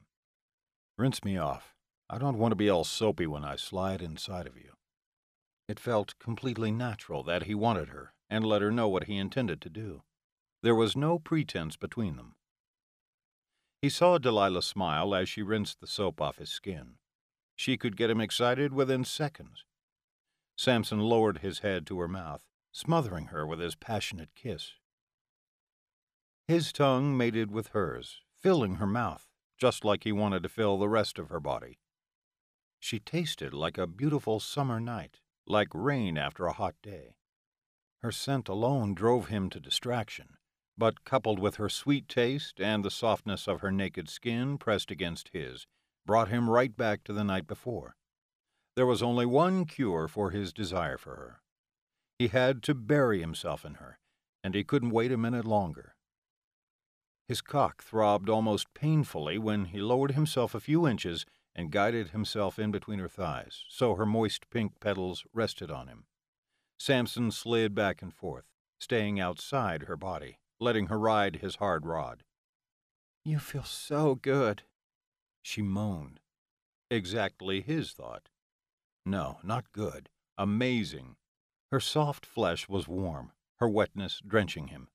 Rinse 0.98 1.24
me 1.24 1.38
off. 1.38 1.76
I 2.10 2.18
don't 2.18 2.38
want 2.38 2.52
to 2.52 2.58
be 2.58 2.70
all 2.70 2.84
soapy 2.84 3.28
when 3.28 3.46
I 3.46 3.56
slide 3.56 4.02
inside 4.02 4.48
of 4.48 4.58
you. 4.58 4.74
It 5.68 5.80
felt 5.80 6.18
completely 6.20 6.72
natural 6.72 7.24
that 7.24 7.44
he 7.44 7.56
wanted 7.56 7.90
her 7.90 8.14
and 8.30 8.46
let 8.46 8.62
her 8.62 8.72
know 8.72 8.90
what 8.90 9.06
he 9.06 9.18
intended 9.18 9.62
to 9.62 9.70
do. 9.70 10.02
There 10.62 10.76
was 10.76 10.98
no 10.98 11.20
pretense 11.20 11.78
between 11.78 12.18
them. 12.18 12.36
He 13.82 13.90
saw 13.90 14.18
Delilah 14.18 14.64
smile 14.64 15.16
as 15.16 15.30
she 15.30 15.42
rinsed 15.42 15.80
the 15.80 15.88
soap 15.88 16.20
off 16.20 16.38
his 16.38 16.50
skin. 16.50 16.96
She 17.56 17.78
could 17.78 17.96
get 17.96 18.10
him 18.10 18.20
excited 18.20 18.74
within 18.74 19.06
seconds. 19.06 19.64
Samson 20.58 21.00
lowered 21.00 21.38
his 21.38 21.60
head 21.60 21.86
to 21.88 22.00
her 22.00 22.08
mouth 22.08 22.49
smothering 22.72 23.28
her 23.28 23.46
with 23.46 23.60
his 23.60 23.76
passionate 23.76 24.30
kiss. 24.36 24.74
His 26.48 26.72
tongue 26.72 27.16
mated 27.16 27.52
with 27.52 27.70
hers, 27.70 28.22
filling 28.34 28.76
her 28.76 28.88
mouth, 28.88 29.28
just 29.58 29.84
like 29.84 30.04
he 30.04 30.12
wanted 30.12 30.44
to 30.44 30.50
fill 30.50 30.78
the 30.78 30.90
rest 30.90 31.20
of 31.20 31.30
her 31.30 31.40
body. 31.40 31.80
She 32.80 33.00
tasted 33.00 33.54
like 33.54 33.78
a 33.78 33.88
beautiful 33.88 34.40
summer 34.40 34.80
night, 34.80 35.20
like 35.46 35.68
rain 35.74 36.18
after 36.18 36.48
a 36.48 36.54
hot 36.54 36.76
day. 36.82 37.16
Her 38.02 38.12
scent 38.12 38.48
alone 38.48 38.94
drove 38.94 39.28
him 39.28 39.50
to 39.50 39.60
distraction, 39.60 40.38
but 40.78 41.04
coupled 41.04 41.40
with 41.40 41.56
her 41.56 41.70
sweet 41.70 42.08
taste 42.08 42.62
and 42.62 42.84
the 42.86 42.92
softness 42.92 43.48
of 43.48 43.62
her 43.62 43.72
naked 43.72 44.10
skin 44.10 44.58
pressed 44.58 44.90
against 44.90 45.30
his, 45.34 45.68
brought 46.06 46.30
him 46.30 46.50
right 46.50 46.76
back 46.76 47.04
to 47.04 47.14
the 47.14 47.26
night 47.26 47.46
before. 47.46 47.98
There 48.76 48.86
was 48.86 49.04
only 49.04 49.26
one 49.26 49.66
cure 49.66 50.08
for 50.08 50.32
his 50.32 50.54
desire 50.54 50.98
for 50.98 51.16
her 51.16 51.42
he 52.20 52.28
had 52.28 52.62
to 52.62 52.76
bury 52.76 53.22
himself 53.22 53.64
in 53.64 53.76
her, 53.76 53.98
and 54.44 54.54
he 54.54 54.64
couldn't 54.64 54.92
wait 54.92 55.12
a 55.12 55.18
minute 55.18 55.46
longer. 55.46 55.96
His 57.30 57.42
cock 57.42 57.82
throbbed 57.82 58.30
almost 58.30 58.74
painfully 58.74 59.38
when 59.38 59.66
he 59.66 59.80
lowered 59.80 60.12
himself 60.12 60.54
a 60.54 60.60
few 60.60 60.86
inches 60.86 61.26
and 61.56 61.72
guided 61.72 62.10
himself 62.10 62.60
in 62.60 62.72
between 62.72 63.00
her 63.00 63.08
thighs 63.08 63.64
so 63.70 63.96
her 63.96 64.06
moist 64.06 64.50
pink 64.50 64.80
petals 64.80 65.24
rested 65.34 65.72
on 65.72 65.88
him. 65.88 66.06
Samson 66.78 67.32
slid 67.32 67.74
back 67.74 68.02
and 68.02 68.14
forth, 68.14 68.46
staying 68.80 69.20
outside 69.20 69.84
her 69.84 69.98
body, 69.98 70.40
letting 70.60 70.88
her 70.88 71.00
ride 71.00 71.38
his 71.38 71.56
hard 71.56 71.86
rod. 71.86 72.24
You 73.24 73.40
feel 73.40 73.64
so 73.64 74.16
good, 74.16 74.64
she 75.42 75.62
moaned. 75.62 76.20
Exactly 76.90 77.62
his 77.62 77.92
thought. 77.92 78.30
No, 79.06 79.38
not 79.44 79.72
good. 79.72 80.10
Amazing. 80.38 81.16
Her 81.72 81.80
soft 81.80 82.26
flesh 82.26 82.68
was 82.68 82.88
warm, 82.88 83.32
her 83.58 83.70
wetness 83.70 84.22
drenching 84.26 84.68
him. 84.68 84.90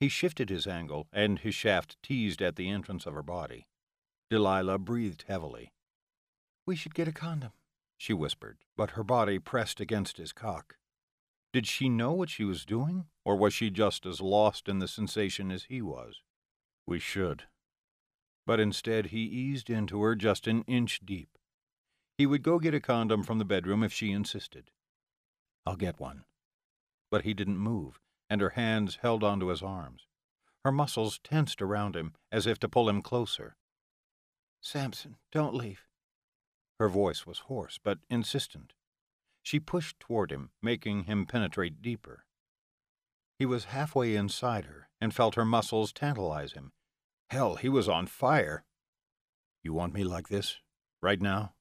He 0.00 0.08
shifted 0.08 0.48
his 0.48 0.66
angle, 0.66 1.08
and 1.12 1.38
his 1.38 1.54
shaft 1.54 1.96
teased 2.02 2.40
at 2.40 2.56
the 2.56 2.68
entrance 2.68 3.06
of 3.06 3.14
her 3.14 3.22
body. 3.22 3.68
Delilah 4.30 4.78
breathed 4.78 5.24
heavily. 5.28 5.72
We 6.66 6.74
should 6.74 6.94
get 6.94 7.06
a 7.06 7.12
condom, 7.12 7.52
she 7.98 8.14
whispered, 8.14 8.64
but 8.76 8.92
her 8.92 9.04
body 9.04 9.38
pressed 9.38 9.80
against 9.80 10.16
his 10.16 10.32
cock. 10.32 10.76
Did 11.52 11.66
she 11.66 11.90
know 11.90 12.12
what 12.12 12.30
she 12.30 12.44
was 12.44 12.64
doing, 12.64 13.06
or 13.24 13.36
was 13.36 13.52
she 13.52 13.68
just 13.68 14.06
as 14.06 14.22
lost 14.22 14.68
in 14.68 14.78
the 14.78 14.88
sensation 14.88 15.52
as 15.52 15.64
he 15.64 15.82
was? 15.82 16.22
We 16.86 16.98
should. 16.98 17.44
But 18.46 18.58
instead, 18.58 19.06
he 19.06 19.20
eased 19.20 19.68
into 19.68 20.00
her 20.02 20.14
just 20.14 20.46
an 20.46 20.62
inch 20.62 21.00
deep. 21.04 21.36
He 22.16 22.24
would 22.26 22.42
go 22.42 22.58
get 22.58 22.74
a 22.74 22.80
condom 22.80 23.22
from 23.22 23.38
the 23.38 23.44
bedroom 23.44 23.82
if 23.82 23.92
she 23.92 24.12
insisted. 24.12 24.70
I'll 25.66 25.76
get 25.76 26.00
one. 26.00 26.24
But 27.10 27.22
he 27.22 27.34
didn't 27.34 27.58
move, 27.58 28.00
and 28.28 28.40
her 28.40 28.50
hands 28.50 28.98
held 29.02 29.22
onto 29.22 29.46
his 29.46 29.62
arms. 29.62 30.06
Her 30.64 30.72
muscles 30.72 31.18
tensed 31.22 31.60
around 31.60 31.96
him 31.96 32.14
as 32.30 32.46
if 32.46 32.58
to 32.60 32.68
pull 32.68 32.88
him 32.88 33.02
closer. 33.02 33.56
Samson, 34.60 35.16
don't 35.30 35.54
leave. 35.54 35.86
Her 36.78 36.88
voice 36.88 37.26
was 37.26 37.40
hoarse 37.40 37.78
but 37.82 37.98
insistent. 38.08 38.72
She 39.42 39.60
pushed 39.60 39.98
toward 39.98 40.30
him, 40.30 40.50
making 40.62 41.04
him 41.04 41.26
penetrate 41.26 41.82
deeper. 41.82 42.24
He 43.38 43.46
was 43.46 43.66
halfway 43.66 44.14
inside 44.14 44.66
her 44.66 44.88
and 45.00 45.14
felt 45.14 45.34
her 45.34 45.44
muscles 45.44 45.92
tantalize 45.92 46.52
him. 46.52 46.72
Hell, 47.30 47.56
he 47.56 47.68
was 47.68 47.88
on 47.88 48.06
fire. 48.06 48.64
You 49.62 49.72
want 49.72 49.94
me 49.94 50.04
like 50.04 50.28
this? 50.28 50.58
Right 51.00 51.20
now? 51.20 51.54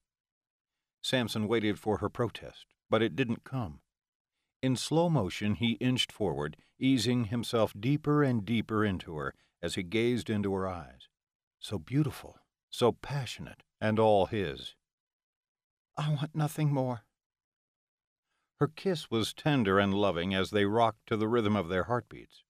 Samson 1.03 1.47
waited 1.47 1.79
for 1.79 1.97
her 1.97 2.09
protest, 2.09 2.67
but 2.89 3.01
it 3.01 3.15
didn't 3.15 3.43
come. 3.43 3.80
In 4.61 4.75
slow 4.75 5.09
motion, 5.09 5.55
he 5.55 5.71
inched 5.73 6.11
forward, 6.11 6.57
easing 6.79 7.25
himself 7.25 7.73
deeper 7.79 8.23
and 8.23 8.45
deeper 8.45 8.85
into 8.85 9.15
her 9.15 9.33
as 9.61 9.75
he 9.75 9.83
gazed 9.83 10.29
into 10.29 10.53
her 10.53 10.67
eyes. 10.67 11.07
So 11.59 11.79
beautiful, 11.79 12.37
so 12.69 12.91
passionate, 12.91 13.63
and 13.79 13.99
all 13.99 14.27
his. 14.27 14.75
I 15.97 16.09
want 16.09 16.35
nothing 16.35 16.71
more. 16.71 17.03
Her 18.59 18.67
kiss 18.67 19.09
was 19.09 19.33
tender 19.33 19.79
and 19.79 19.93
loving 19.93 20.35
as 20.35 20.51
they 20.51 20.65
rocked 20.65 21.07
to 21.07 21.17
the 21.17 21.27
rhythm 21.27 21.55
of 21.55 21.67
their 21.67 21.85
heartbeats. 21.85 22.43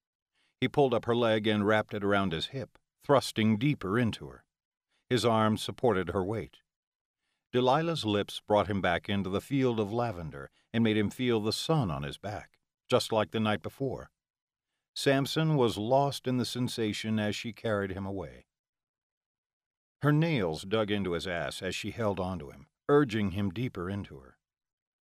He 0.60 0.67
pulled 0.67 0.93
up 0.93 1.06
her 1.06 1.15
leg 1.15 1.47
and 1.47 1.65
wrapped 1.65 1.93
it 1.93 2.04
around 2.04 2.34
his 2.34 2.47
hip, 2.47 2.78
thrusting 3.04 3.58
deeper 3.58 3.97
into 3.97 4.28
her. 4.28 4.43
His 5.10 5.26
arms 5.26 5.62
supported 5.62 6.10
her 6.10 6.24
weight. 6.24 6.58
Delilah's 7.52 8.06
lips 8.06 8.42
brought 8.48 8.68
him 8.68 8.82
back 8.82 9.10
into 9.10 9.30
the 9.30 9.42
field 9.42 9.80
of 9.80 9.92
lavender 9.92 10.50
and 10.74 10.84
made 10.84 10.98
him 10.98 11.10
feel 11.10 11.40
the 11.42 11.52
sun 11.52 11.92
on 11.92 12.04
his 12.04 12.18
back, 12.18 12.58
just 12.90 13.12
like 13.12 13.32
the 13.32 13.40
night 13.40 13.62
before. 13.62 14.10
Samson 14.96 15.56
was 15.56 15.78
lost 15.78 16.28
in 16.28 16.38
the 16.38 16.46
sensation 16.46 17.20
as 17.20 17.36
she 17.36 17.54
carried 17.54 17.92
him 17.92 18.06
away. 18.06 18.46
Her 20.02 20.12
nails 20.12 20.64
dug 20.64 20.92
into 20.92 21.12
his 21.12 21.28
ass 21.28 21.62
as 21.62 21.76
she 21.76 21.92
held 21.92 22.20
onto 22.20 22.52
him, 22.52 22.68
urging 22.90 23.32
him 23.32 23.52
deeper 23.52 23.90
into 23.90 24.20
her. 24.20 24.38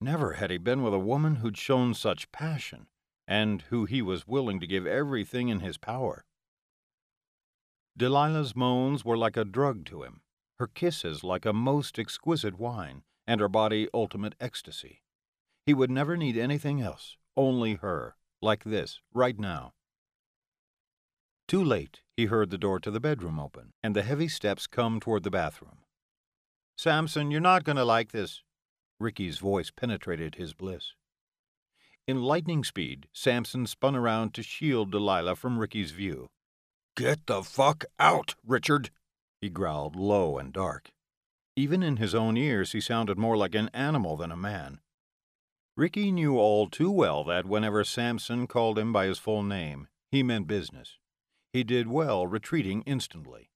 Never 0.01 0.35
had 0.35 0.51
he 0.51 0.59
been 0.59 0.83
with 0.83 0.95
a 0.95 0.99
woman 0.99 1.37
who'd 1.37 1.57
shown 1.57 1.95
such 1.95 2.33
passion, 2.33 2.87
and 3.27 3.63
who 3.63 3.85
he 3.85 4.03
was 4.03 4.27
willing 4.27 4.61
to 4.61 4.67
give 4.67 4.87
everything 4.87 5.49
in 5.49 5.61
his 5.61 5.79
power. 5.79 6.25
Delilah's 7.97 8.57
moans 8.57 9.05
were 9.05 9.19
like 9.19 9.37
a 9.37 9.45
drug 9.45 9.85
to 9.87 10.03
him, 10.03 10.23
her 10.61 10.67
kisses 10.67 11.25
like 11.25 11.47
a 11.47 11.55
most 11.55 11.99
exquisite 11.99 12.59
wine, 12.59 13.03
and 13.27 13.41
her 13.41 13.49
body 13.49 13.89
ultimate 13.95 14.35
ecstasy. 14.39 15.03
He 15.65 15.73
would 15.73 15.91
never 15.91 16.19
need 16.19 16.37
anything 16.37 16.83
else, 16.83 17.17
only 17.35 17.77
her, 17.77 18.15
like 18.43 18.65
this, 18.65 19.01
right 19.15 19.39
now. 19.39 19.73
Too 21.49 21.65
late, 21.65 22.03
he 22.15 22.27
heard 22.27 22.51
the 22.51 22.59
door 22.59 22.79
to 22.79 22.91
the 22.91 23.01
bedroom 23.01 23.41
open, 23.41 23.73
and 23.83 23.97
the 23.97 24.03
heavy 24.03 24.29
steps 24.29 24.67
come 24.67 25.01
toward 25.01 25.23
the 25.23 25.31
bathroom. 25.31 25.79
Samson, 26.77 27.31
you're 27.31 27.41
not 27.41 27.65
going 27.65 27.77
to 27.77 27.85
like 27.85 28.13
this, 28.13 28.43
Ricky's 28.99 29.39
voice 29.39 29.71
penetrated 29.71 30.35
his 30.35 30.53
bliss. 30.53 30.93
In 32.07 32.23
lightning 32.23 32.65
speed, 32.65 33.09
Samson 33.15 33.67
spun 33.67 33.97
around 33.97 34.35
to 34.35 34.43
shield 34.43 34.91
Delilah 34.91 35.37
from 35.37 35.59
Ricky's 35.59 35.93
view. 35.93 36.29
Get 36.97 37.27
the 37.27 37.43
fuck 37.43 37.87
out, 37.99 38.35
Richard, 38.47 38.91
he 39.41 39.49
growled 39.49 39.97
low 39.97 40.39
and 40.39 40.53
dark. 40.53 40.93
Even 41.57 41.83
in 41.83 41.97
his 41.97 42.15
own 42.15 42.37
ears, 42.37 42.73
he 42.73 42.81
sounded 42.81 43.19
more 43.19 43.37
like 43.37 43.55
an 43.55 43.71
animal 43.75 44.17
than 44.17 44.31
a 44.31 44.37
man. 44.37 44.81
Ricky 45.77 46.13
knew 46.13 46.39
all 46.39 46.69
too 46.69 46.91
well 46.91 47.25
that 47.25 47.47
whenever 47.47 47.85
Samson 47.85 48.47
called 48.47 48.79
him 48.79 48.93
by 48.93 49.07
his 49.07 49.19
full 49.19 49.43
name, 49.43 49.89
he 50.11 50.23
meant 50.23 50.47
business. 50.47 50.99
He 51.53 51.65
did 51.65 51.89
well 51.89 52.27
retreating 52.27 52.83
instantly. 52.83 53.51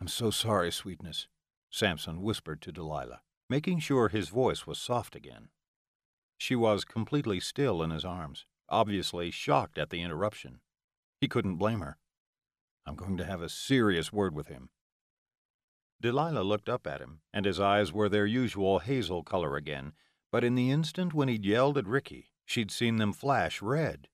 I'm 0.00 0.08
so 0.08 0.30
sorry, 0.30 0.70
sweetness, 0.70 1.28
Samson 1.70 2.22
whispered 2.22 2.62
to 2.62 2.72
Delilah 2.72 3.22
making 3.50 3.80
sure 3.80 4.08
his 4.08 4.28
voice 4.28 4.64
was 4.64 4.78
soft 4.78 5.16
again. 5.16 5.48
She 6.38 6.54
was 6.54 6.84
completely 6.84 7.40
still 7.40 7.82
in 7.82 7.90
his 7.90 8.04
arms, 8.04 8.46
obviously 8.68 9.32
shocked 9.32 9.76
at 9.76 9.90
the 9.90 10.00
interruption. 10.00 10.60
He 11.20 11.26
couldn't 11.26 11.56
blame 11.56 11.80
her. 11.80 11.98
I'm 12.86 12.94
going 12.96 13.16
to 13.18 13.24
have 13.24 13.42
a 13.42 13.48
serious 13.48 14.12
word 14.12 14.34
with 14.34 14.48
him. 14.48 14.70
Delilah 16.00 16.42
looked 16.42 16.68
up 16.68 16.86
at 16.86 17.00
him, 17.00 17.20
and 17.32 17.44
his 17.44 17.60
eyes 17.60 17.92
were 17.92 18.08
their 18.08 18.26
usual 18.26 18.78
hazel 18.78 19.22
color 19.22 19.56
again, 19.56 19.92
but 20.32 20.44
in 20.44 20.54
the 20.54 20.70
instant 20.70 21.12
when 21.12 21.28
he'd 21.28 21.44
yelled 21.44 21.76
at 21.76 21.86
Ricky, 21.86 22.30
she'd 22.46 22.70
seen 22.70 22.96
them 22.96 23.12
flash 23.12 23.60
red, 23.60 24.08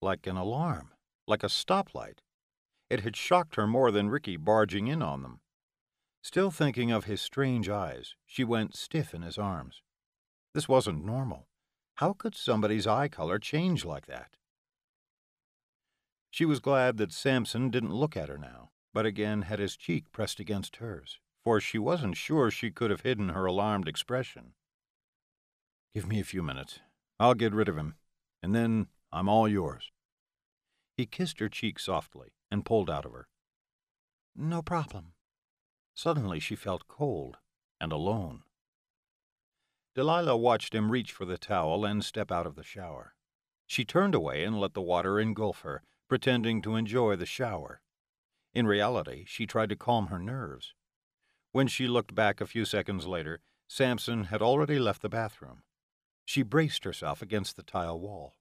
like 0.00 0.26
an 0.26 0.36
alarm, 0.36 0.92
like 1.26 1.42
a 1.42 1.48
stoplight. 1.48 2.18
It 2.88 3.00
had 3.00 3.16
shocked 3.16 3.56
her 3.56 3.66
more 3.66 3.90
than 3.90 4.10
Ricky 4.10 4.36
barging 4.36 4.86
in 4.86 5.02
on 5.02 5.22
them. 5.22 5.40
Still 6.22 6.50
thinking 6.50 6.92
of 6.92 7.04
his 7.04 7.20
strange 7.20 7.68
eyes, 7.68 8.14
she 8.24 8.44
went 8.44 8.76
stiff 8.76 9.12
in 9.12 9.22
his 9.22 9.36
arms. 9.36 9.82
This 10.54 10.68
wasn't 10.68 11.04
normal. 11.04 11.48
How 11.96 12.12
could 12.12 12.34
somebody's 12.34 12.86
eye 12.86 13.08
color 13.08 13.38
change 13.38 13.84
like 13.84 14.06
that? 14.06 14.36
She 16.34 16.44
was 16.44 16.58
glad 16.58 16.96
that 16.96 17.12
Samson 17.12 17.70
didn't 17.70 17.94
look 17.94 18.16
at 18.16 18.28
her 18.28 18.36
now, 18.36 18.72
but 18.92 19.06
again 19.06 19.42
had 19.42 19.60
his 19.60 19.76
cheek 19.76 20.10
pressed 20.10 20.40
against 20.40 20.78
hers, 20.78 21.20
for 21.44 21.60
she 21.60 21.78
wasn't 21.78 22.16
sure 22.16 22.50
she 22.50 22.72
could 22.72 22.90
have 22.90 23.02
hidden 23.02 23.28
her 23.28 23.46
alarmed 23.46 23.86
expression. 23.86 24.54
Give 25.94 26.08
me 26.08 26.18
a 26.18 26.24
few 26.24 26.42
minutes. 26.42 26.80
I'll 27.20 27.34
get 27.34 27.54
rid 27.54 27.68
of 27.68 27.78
him, 27.78 27.94
and 28.42 28.52
then 28.52 28.88
I'm 29.12 29.28
all 29.28 29.46
yours. 29.46 29.92
He 30.96 31.06
kissed 31.06 31.38
her 31.38 31.48
cheek 31.48 31.78
softly 31.78 32.32
and 32.50 32.64
pulled 32.64 32.90
out 32.90 33.06
of 33.06 33.12
her. 33.12 33.28
No 34.34 34.60
problem. 34.60 35.12
Suddenly 35.94 36.40
she 36.40 36.56
felt 36.56 36.88
cold 36.88 37.36
and 37.80 37.92
alone. 37.92 38.42
Delilah 39.94 40.36
watched 40.36 40.74
him 40.74 40.90
reach 40.90 41.12
for 41.12 41.26
the 41.26 41.38
towel 41.38 41.84
and 41.84 42.04
step 42.04 42.32
out 42.32 42.44
of 42.44 42.56
the 42.56 42.64
shower. 42.64 43.14
She 43.68 43.84
turned 43.84 44.16
away 44.16 44.42
and 44.42 44.60
let 44.60 44.74
the 44.74 44.82
water 44.82 45.20
engulf 45.20 45.60
her, 45.60 45.84
pretending 46.08 46.62
to 46.62 46.76
enjoy 46.76 47.16
the 47.16 47.26
shower. 47.26 47.80
In 48.52 48.66
reality, 48.66 49.24
she 49.26 49.46
tried 49.46 49.70
to 49.70 49.76
calm 49.76 50.08
her 50.08 50.18
nerves. 50.18 50.74
When 51.52 51.66
she 51.66 51.86
looked 51.86 52.14
back 52.14 52.40
a 52.40 52.46
few 52.46 52.64
seconds 52.64 53.06
later, 53.06 53.40
Samson 53.68 54.24
had 54.24 54.42
already 54.42 54.78
left 54.78 55.02
the 55.02 55.08
bathroom. 55.08 55.62
She 56.24 56.42
braced 56.42 56.84
herself 56.84 57.22
against 57.22 57.56
the 57.56 57.62
tile 57.62 57.98
wall. 57.98 58.34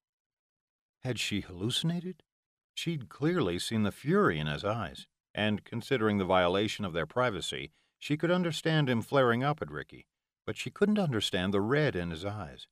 Had 1.03 1.19
she 1.19 1.41
hallucinated? 1.41 2.23
She'd 2.73 3.09
clearly 3.09 3.59
seen 3.59 3.83
the 3.83 3.91
fury 3.91 4.39
in 4.39 4.47
his 4.47 4.63
eyes 4.63 5.07
and 5.35 5.63
considering 5.63 6.17
the 6.17 6.25
violation 6.25 6.85
of 6.85 6.93
their 6.93 7.05
privacy, 7.05 7.71
she 7.99 8.17
could 8.17 8.31
understand 8.31 8.89
him 8.89 9.01
flaring 9.01 9.43
up 9.43 9.61
at 9.61 9.71
Ricky, 9.71 10.07
but 10.45 10.57
she 10.57 10.69
couldn't 10.69 10.99
understand 10.99 11.53
the 11.53 11.61
red 11.61 11.95
in 11.95 12.11
his 12.11 12.25
eyes. 12.25 12.67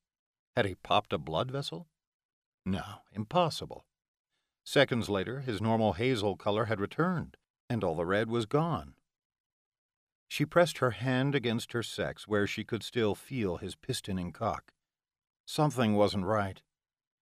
Had 0.56 0.66
he 0.66 0.76
popped 0.76 1.14
a 1.14 1.18
blood 1.18 1.50
vessel? 1.50 1.88
No, 2.66 2.84
impossible. 3.12 3.86
Seconds 4.64 5.10
later, 5.10 5.42
his 5.42 5.62
normal 5.62 5.94
hazel 5.94 6.36
color 6.36 6.66
had 6.66 6.80
returned, 6.80 7.38
and 7.70 7.84
all 7.84 7.96
the 7.96 8.06
red 8.06 8.30
was 8.30 8.46
gone. 8.46 8.94
She 10.28 10.46
pressed 10.46 10.78
her 10.78 10.92
hand 10.92 11.36
against 11.36 11.74
her 11.74 11.84
sex 11.84 12.28
where 12.28 12.48
she 12.48 12.64
could 12.64 12.84
still 12.84 13.16
feel 13.16 13.58
his 13.58 13.76
pistoning 13.76 14.34
cock. 14.34 14.72
Something 15.46 15.96
wasn't 15.96 16.26
right. 16.26 16.62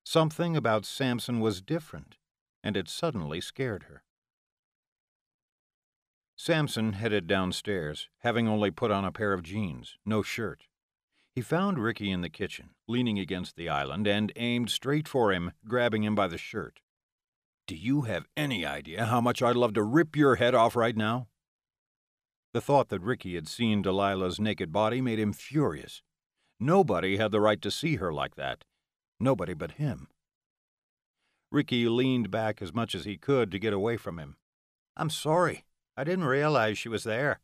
Something 0.04 0.56
about 0.56 0.86
Samson 0.86 1.40
was 1.40 1.62
different, 1.62 2.18
and 2.64 2.78
it 2.78 2.88
suddenly 2.88 3.42
scared 3.42 3.84
her. 3.84 4.04
Samson 6.36 6.94
headed 6.94 7.28
downstairs, 7.28 8.10
having 8.20 8.48
only 8.48 8.72
put 8.72 8.92
on 8.92 9.04
a 9.04 9.12
pair 9.12 9.34
of 9.34 9.44
jeans, 9.44 9.98
no 10.06 10.22
shirt. 10.22 10.68
He 11.34 11.42
found 11.42 11.80
Ricky 11.80 12.12
in 12.12 12.22
the 12.22 12.30
kitchen, 12.30 12.70
leaning 12.88 13.20
against 13.20 13.56
the 13.56 13.70
island, 13.70 14.08
and 14.08 14.32
aimed 14.36 14.70
straight 14.70 15.08
for 15.08 15.34
him, 15.34 15.52
grabbing 15.68 16.04
him 16.04 16.16
by 16.16 16.28
the 16.28 16.38
shirt. 16.38 16.80
Do 17.70 17.76
you 17.76 18.02
have 18.02 18.26
any 18.36 18.66
idea 18.66 19.06
how 19.06 19.22
much 19.22 19.44
I'd 19.44 19.56
love 19.56 19.76
to 19.76 19.84
rip 19.84 20.16
your 20.16 20.38
head 20.38 20.56
off 20.56 20.76
right 20.76 20.98
now? 20.98 21.28
The 22.52 22.62
thought 22.62 22.90
that 22.90 23.04
Ricky 23.04 23.36
had 23.36 23.48
seen 23.48 23.84
Delilah's 23.84 24.40
naked 24.40 24.72
body 24.72 25.02
made 25.02 25.20
him 25.20 25.34
furious. 25.34 26.02
Nobody 26.60 27.18
had 27.18 27.32
the 27.32 27.40
right 27.40 27.62
to 27.62 27.70
see 27.70 27.98
her 27.98 28.12
like 28.12 28.34
that. 28.38 28.64
Nobody 29.20 29.54
but 29.54 29.74
him. 29.74 30.08
Ricky 31.52 31.88
leaned 31.88 32.32
back 32.32 32.60
as 32.60 32.74
much 32.74 32.96
as 32.96 33.06
he 33.06 33.18
could 33.18 33.52
to 33.52 33.60
get 33.60 33.72
away 33.72 33.98
from 33.98 34.18
him. 34.18 34.38
I'm 34.98 35.12
sorry. 35.12 35.66
I 35.96 36.04
didn't 36.04 36.26
realize 36.26 36.80
she 36.80 36.90
was 36.90 37.04
there. 37.04 37.40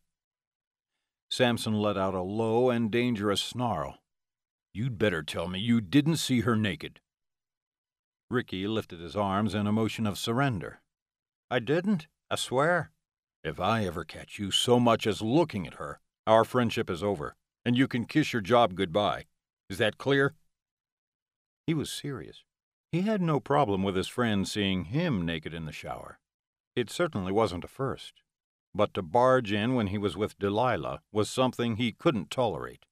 Samson 1.29 1.75
let 1.75 1.99
out 1.99 2.15
a 2.15 2.23
low 2.23 2.71
and 2.71 2.89
dangerous 2.89 3.41
snarl. 3.41 3.99
You'd 4.73 4.97
better 4.97 5.21
tell 5.21 5.47
me 5.47 5.59
you 5.59 5.81
didn't 5.81 6.17
see 6.17 6.41
her 6.41 6.55
naked. 6.55 6.99
Ricky 8.29 8.67
lifted 8.67 8.99
his 8.99 9.15
arms 9.15 9.53
in 9.53 9.67
a 9.67 9.71
motion 9.71 10.07
of 10.07 10.17
surrender. 10.17 10.81
I 11.49 11.59
didn't, 11.59 12.07
I 12.29 12.35
swear. 12.35 12.91
If 13.43 13.59
I 13.59 13.85
ever 13.85 14.03
catch 14.03 14.39
you 14.39 14.49
so 14.49 14.79
much 14.79 15.05
as 15.05 15.21
looking 15.21 15.67
at 15.67 15.75
her, 15.75 15.99
our 16.25 16.43
friendship 16.43 16.89
is 16.89 17.03
over, 17.03 17.35
and 17.63 17.77
you 17.77 17.87
can 17.87 18.05
kiss 18.05 18.33
your 18.33 18.41
job 18.41 18.73
goodbye. 18.73 19.25
Is 19.69 19.77
that 19.77 19.99
clear? 19.99 20.33
He 21.67 21.75
was 21.75 21.91
serious. 21.91 22.43
He 22.91 23.01
had 23.01 23.21
no 23.21 23.39
problem 23.39 23.83
with 23.83 23.95
his 23.95 24.07
friend 24.07 24.47
seeing 24.47 24.85
him 24.85 25.25
naked 25.25 25.53
in 25.53 25.65
the 25.65 25.71
shower. 25.71 26.19
It 26.75 26.89
certainly 26.89 27.31
wasn't 27.31 27.63
a 27.63 27.67
first. 27.67 28.23
But 28.73 28.93
to 28.95 29.01
barge 29.01 29.51
in 29.51 29.75
when 29.75 29.87
he 29.87 29.97
was 29.97 30.17
with 30.17 30.39
Delilah 30.39 31.01
was 31.11 31.29
something 31.29 31.75
he 31.75 31.91
couldn't 31.91 32.31
tolerate. 32.31 32.85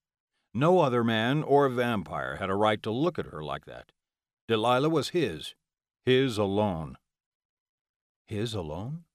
No 0.54 0.80
other 0.80 1.04
man 1.04 1.42
or 1.42 1.68
vampire 1.70 2.36
had 2.36 2.50
a 2.50 2.56
right 2.56 2.82
to 2.84 2.92
look 2.92 3.18
at 3.18 3.28
her 3.28 3.44
like 3.44 3.66
that. 3.66 3.92
Delilah 4.48 4.90
was 4.90 5.10
his, 5.10 5.56
his 6.06 6.38
alone. 6.38 6.98
His 8.28 8.54
alone? 8.54 9.06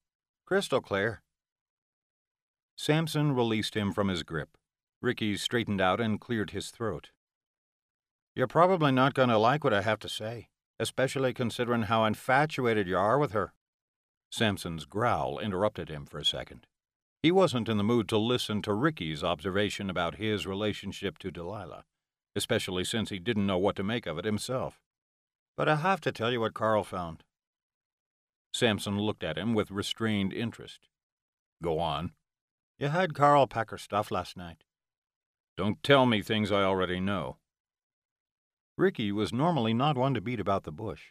Crystal 0.45 0.81
clear. 0.81 1.21
Samson 2.75 3.35
released 3.35 3.75
him 3.75 3.93
from 3.93 4.07
his 4.07 4.23
grip. 4.23 4.57
Ricky 5.01 5.37
straightened 5.37 5.79
out 5.79 6.01
and 6.01 6.19
cleared 6.19 6.49
his 6.49 6.71
throat. 6.71 7.09
You're 8.35 8.47
probably 8.47 8.91
not 8.91 9.13
going 9.13 9.29
to 9.29 9.37
like 9.37 9.63
what 9.63 9.73
I 9.73 9.81
have 9.81 9.99
to 9.99 10.09
say, 10.09 10.49
especially 10.79 11.33
considering 11.33 11.83
how 11.83 12.05
infatuated 12.05 12.87
you 12.87 12.97
are 12.97 13.19
with 13.19 13.31
her. 13.33 13.53
Samson's 14.31 14.85
growl 14.85 15.37
interrupted 15.37 15.89
him 15.89 16.05
for 16.05 16.17
a 16.17 16.25
second. 16.25 16.65
He 17.21 17.31
wasn't 17.31 17.69
in 17.69 17.77
the 17.77 17.83
mood 17.83 18.07
to 18.09 18.17
listen 18.17 18.61
to 18.63 18.73
Ricky's 18.73 19.23
observation 19.23 19.89
about 19.89 20.15
his 20.15 20.47
relationship 20.47 21.17
to 21.19 21.31
Delilah, 21.31 21.83
especially 22.35 22.83
since 22.83 23.09
he 23.09 23.19
didn't 23.19 23.45
know 23.45 23.57
what 23.57 23.75
to 23.75 23.83
make 23.83 24.07
of 24.07 24.17
it 24.17 24.25
himself. 24.25 24.79
But 25.59 25.67
I 25.67 25.75
have 25.75 25.99
to 26.01 26.13
tell 26.13 26.31
you 26.31 26.39
what 26.39 26.53
Carl 26.53 26.85
found. 26.85 27.25
Samson 28.53 28.97
looked 28.97 29.25
at 29.25 29.37
him 29.37 29.53
with 29.53 29.71
restrained 29.71 30.31
interest. 30.31 30.87
Go 31.61 31.79
on. 31.79 32.13
You 32.77 32.87
had 32.87 33.13
Carl 33.13 33.45
pack 33.45 33.71
her 33.71 33.77
stuff 33.77 34.09
last 34.09 34.37
night. 34.37 34.63
Don't 35.57 35.83
tell 35.83 36.05
me 36.05 36.21
things 36.21 36.49
I 36.49 36.63
already 36.63 37.01
know. 37.01 37.39
Ricky 38.77 39.11
was 39.11 39.33
normally 39.33 39.73
not 39.73 39.97
one 39.97 40.13
to 40.13 40.21
beat 40.21 40.39
about 40.39 40.63
the 40.63 40.71
bush. 40.71 41.07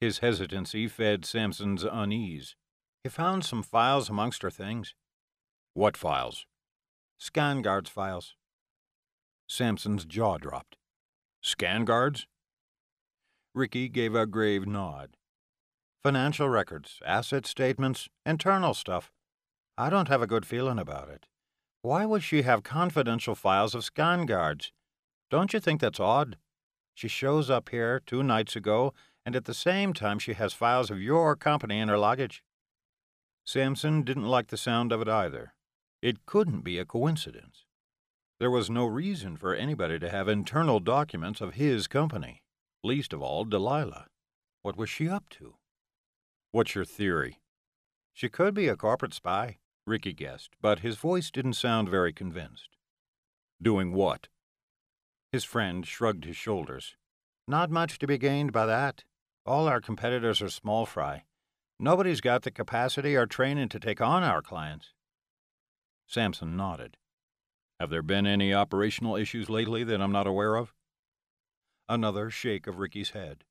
His 0.00 0.20
hesitancy 0.20 0.86
fed 0.86 1.24
Samson's 1.24 1.82
unease. 1.82 2.54
He 3.02 3.10
found 3.10 3.44
some 3.44 3.64
files 3.64 4.08
amongst 4.08 4.42
her 4.42 4.52
things. 4.52 4.94
What 5.74 5.96
files? 5.96 6.46
Scanguards 7.20 7.88
files. 7.88 8.36
Samson's 9.48 10.04
jaw 10.04 10.38
dropped. 10.38 10.76
Scanguards? 11.42 12.26
Ricky 13.54 13.88
gave 13.88 14.14
a 14.14 14.26
grave 14.26 14.66
nod. 14.66 15.16
Financial 16.04 16.48
records, 16.48 17.00
asset 17.04 17.46
statements, 17.46 18.08
internal 18.24 18.74
stuff. 18.74 19.10
I 19.76 19.90
don't 19.90 20.08
have 20.08 20.22
a 20.22 20.26
good 20.26 20.46
feeling 20.46 20.78
about 20.78 21.08
it. 21.08 21.26
Why 21.82 22.04
would 22.04 22.22
she 22.22 22.42
have 22.42 22.62
confidential 22.62 23.34
files 23.34 23.74
of 23.74 23.82
Scanguards? 23.82 24.70
Don't 25.30 25.52
you 25.52 25.60
think 25.60 25.80
that's 25.80 25.98
odd? 25.98 26.36
She 26.94 27.08
shows 27.08 27.50
up 27.50 27.70
here 27.70 28.00
two 28.06 28.22
nights 28.22 28.54
ago, 28.54 28.92
and 29.26 29.34
at 29.34 29.46
the 29.46 29.54
same 29.54 29.94
time 29.94 30.18
she 30.18 30.34
has 30.34 30.52
files 30.52 30.90
of 30.90 31.02
your 31.02 31.34
company 31.34 31.80
in 31.80 31.88
her 31.88 31.98
luggage. 31.98 32.44
Samson 33.44 34.02
didn't 34.02 34.28
like 34.28 34.48
the 34.48 34.56
sound 34.56 34.92
of 34.92 35.00
it 35.02 35.08
either. 35.08 35.54
It 36.02 36.24
couldn't 36.24 36.60
be 36.60 36.78
a 36.78 36.84
coincidence. 36.84 37.64
There 38.38 38.50
was 38.50 38.70
no 38.70 38.86
reason 38.86 39.36
for 39.36 39.54
anybody 39.54 39.98
to 39.98 40.08
have 40.08 40.28
internal 40.28 40.78
documents 40.78 41.40
of 41.40 41.54
his 41.54 41.86
company, 41.86 42.42
least 42.82 43.12
of 43.12 43.22
all 43.22 43.44
Delilah. 43.44 44.06
What 44.62 44.76
was 44.76 44.90
she 44.90 45.08
up 45.08 45.28
to? 45.30 45.54
What's 46.50 46.74
your 46.74 46.84
theory? 46.84 47.40
She 48.12 48.28
could 48.28 48.54
be 48.54 48.68
a 48.68 48.76
corporate 48.76 49.14
spy. 49.14 49.58
Ricky 49.86 50.12
guessed, 50.12 50.50
but 50.60 50.80
his 50.80 50.96
voice 50.96 51.30
didn't 51.30 51.54
sound 51.54 51.88
very 51.88 52.12
convinced. 52.12 52.76
Doing 53.62 53.92
what? 53.92 54.28
His 55.32 55.44
friend 55.44 55.86
shrugged 55.86 56.24
his 56.24 56.36
shoulders. 56.36 56.96
Not 57.46 57.70
much 57.70 57.98
to 57.98 58.06
be 58.06 58.18
gained 58.18 58.52
by 58.52 58.66
that. 58.66 59.04
All 59.46 59.66
our 59.66 59.80
competitors 59.80 60.42
are 60.42 60.50
small 60.50 60.86
fry. 60.86 61.24
Nobody's 61.78 62.20
got 62.20 62.42
the 62.42 62.50
capacity 62.50 63.16
or 63.16 63.26
training 63.26 63.70
to 63.70 63.80
take 63.80 64.00
on 64.00 64.22
our 64.22 64.42
clients. 64.42 64.92
Samson 66.06 66.56
nodded. 66.56 66.96
Have 67.78 67.90
there 67.90 68.02
been 68.02 68.26
any 68.26 68.52
operational 68.52 69.16
issues 69.16 69.48
lately 69.48 69.84
that 69.84 70.02
I'm 70.02 70.12
not 70.12 70.26
aware 70.26 70.56
of? 70.56 70.74
Another 71.90 72.30
shake 72.30 72.68
of 72.68 72.78
Ricky's 72.78 73.10
head. 73.10 73.42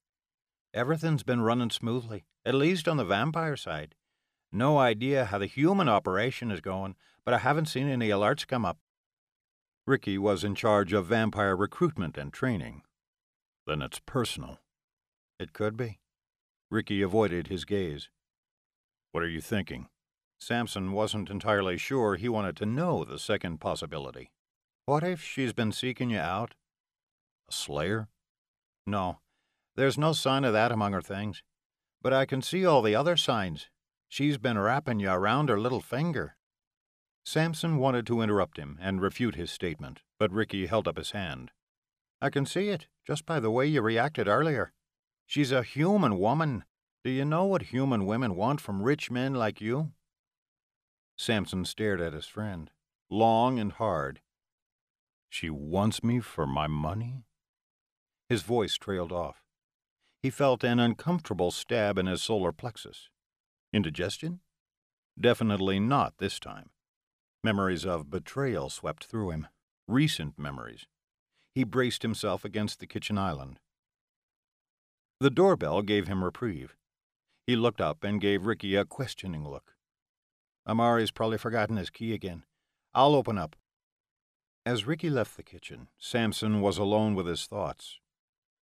Everything's 0.73 1.23
been 1.23 1.41
running 1.41 1.71
smoothly, 1.71 2.23
at 2.45 2.53
least 2.53 2.87
on 2.87 2.95
the 2.95 3.03
vampire 3.03 3.57
side. 3.57 3.95
No 4.49 4.77
idea 4.77 5.25
how 5.25 5.39
the 5.39 5.45
human 5.45 5.89
operation 5.89 6.49
is 6.49 6.61
going, 6.61 6.95
but 7.25 7.33
I 7.33 7.39
haven't 7.39 7.65
seen 7.65 7.89
any 7.89 8.07
alerts 8.07 8.47
come 8.47 8.63
up. 8.63 8.77
Ricky 9.85 10.17
was 10.17 10.45
in 10.45 10.55
charge 10.55 10.93
of 10.93 11.07
vampire 11.07 11.53
recruitment 11.53 12.17
and 12.17 12.31
training. 12.31 12.83
Then 13.67 13.81
it's 13.81 13.99
personal. 13.99 14.59
It 15.37 15.51
could 15.51 15.75
be. 15.75 15.99
Ricky 16.71 17.01
avoided 17.01 17.47
his 17.47 17.65
gaze. 17.65 18.07
What 19.11 19.21
are 19.21 19.27
you 19.27 19.41
thinking? 19.41 19.89
Samson 20.39 20.93
wasn't 20.93 21.29
entirely 21.29 21.77
sure 21.77 22.15
he 22.15 22.29
wanted 22.29 22.55
to 22.55 22.65
know 22.65 23.03
the 23.03 23.19
second 23.19 23.59
possibility. 23.59 24.31
What 24.85 25.03
if 25.03 25.21
she's 25.21 25.51
been 25.51 25.73
seeking 25.73 26.09
you 26.09 26.19
out? 26.19 26.55
A 27.49 27.51
slayer? 27.51 28.07
No, 28.89 29.19
there's 29.75 29.97
no 29.97 30.13
sign 30.13 30.43
of 30.43 30.53
that 30.53 30.71
among 30.71 30.93
her 30.93 31.01
things. 31.01 31.43
But 32.01 32.13
I 32.13 32.25
can 32.25 32.41
see 32.41 32.65
all 32.65 32.81
the 32.81 32.95
other 32.95 33.15
signs. 33.15 33.69
She's 34.07 34.37
been 34.37 34.57
wrapping 34.57 34.99
you 34.99 35.11
around 35.11 35.49
her 35.49 35.59
little 35.59 35.81
finger. 35.81 36.35
Samson 37.23 37.77
wanted 37.77 38.07
to 38.07 38.21
interrupt 38.21 38.57
him 38.57 38.79
and 38.81 39.01
refute 39.01 39.35
his 39.35 39.51
statement, 39.51 40.01
but 40.17 40.31
Ricky 40.31 40.65
held 40.65 40.87
up 40.87 40.97
his 40.97 41.11
hand. 41.11 41.51
I 42.21 42.29
can 42.29 42.45
see 42.45 42.69
it, 42.69 42.87
just 43.05 43.25
by 43.25 43.39
the 43.39 43.51
way 43.51 43.67
you 43.67 43.81
reacted 43.81 44.27
earlier. 44.27 44.73
She's 45.27 45.51
a 45.51 45.61
human 45.61 46.17
woman. 46.17 46.63
Do 47.03 47.11
you 47.11 47.23
know 47.23 47.45
what 47.45 47.61
human 47.63 48.05
women 48.07 48.35
want 48.35 48.59
from 48.59 48.81
rich 48.81 49.11
men 49.11 49.35
like 49.35 49.61
you? 49.61 49.91
Samson 51.17 51.65
stared 51.65 52.01
at 52.01 52.13
his 52.13 52.25
friend, 52.25 52.71
long 53.09 53.59
and 53.59 53.73
hard. 53.73 54.21
She 55.29 55.49
wants 55.49 56.03
me 56.03 56.19
for 56.19 56.47
my 56.47 56.65
money? 56.65 57.25
His 58.29 58.43
voice 58.43 58.75
trailed 58.75 59.11
off. 59.11 59.43
He 60.21 60.29
felt 60.29 60.63
an 60.63 60.79
uncomfortable 60.79 61.49
stab 61.49 61.97
in 61.97 62.05
his 62.05 62.21
solar 62.21 62.51
plexus. 62.51 63.09
Indigestion? 63.73 64.39
Definitely 65.19 65.79
not 65.79 66.19
this 66.19 66.39
time. 66.39 66.69
Memories 67.43 67.85
of 67.85 68.11
betrayal 68.11 68.69
swept 68.69 69.05
through 69.05 69.31
him. 69.31 69.47
Recent 69.87 70.37
memories. 70.37 70.85
He 71.55 71.63
braced 71.63 72.03
himself 72.03 72.45
against 72.45 72.79
the 72.79 72.87
kitchen 72.87 73.17
island. 73.17 73.59
The 75.19 75.31
doorbell 75.31 75.81
gave 75.81 76.07
him 76.07 76.23
reprieve. 76.23 76.75
He 77.47 77.55
looked 77.55 77.81
up 77.81 78.03
and 78.03 78.21
gave 78.21 78.45
Ricky 78.45 78.75
a 78.75 78.85
questioning 78.85 79.47
look. 79.47 79.73
Amaury's 80.67 81.11
probably 81.11 81.39
forgotten 81.39 81.77
his 81.77 81.89
key 81.89 82.13
again. 82.13 82.43
I'll 82.93 83.15
open 83.15 83.37
up. 83.37 83.55
As 84.65 84.85
Ricky 84.85 85.09
left 85.09 85.35
the 85.35 85.43
kitchen, 85.43 85.87
Samson 85.97 86.61
was 86.61 86.77
alone 86.77 87.15
with 87.15 87.25
his 87.25 87.47
thoughts. 87.47 87.99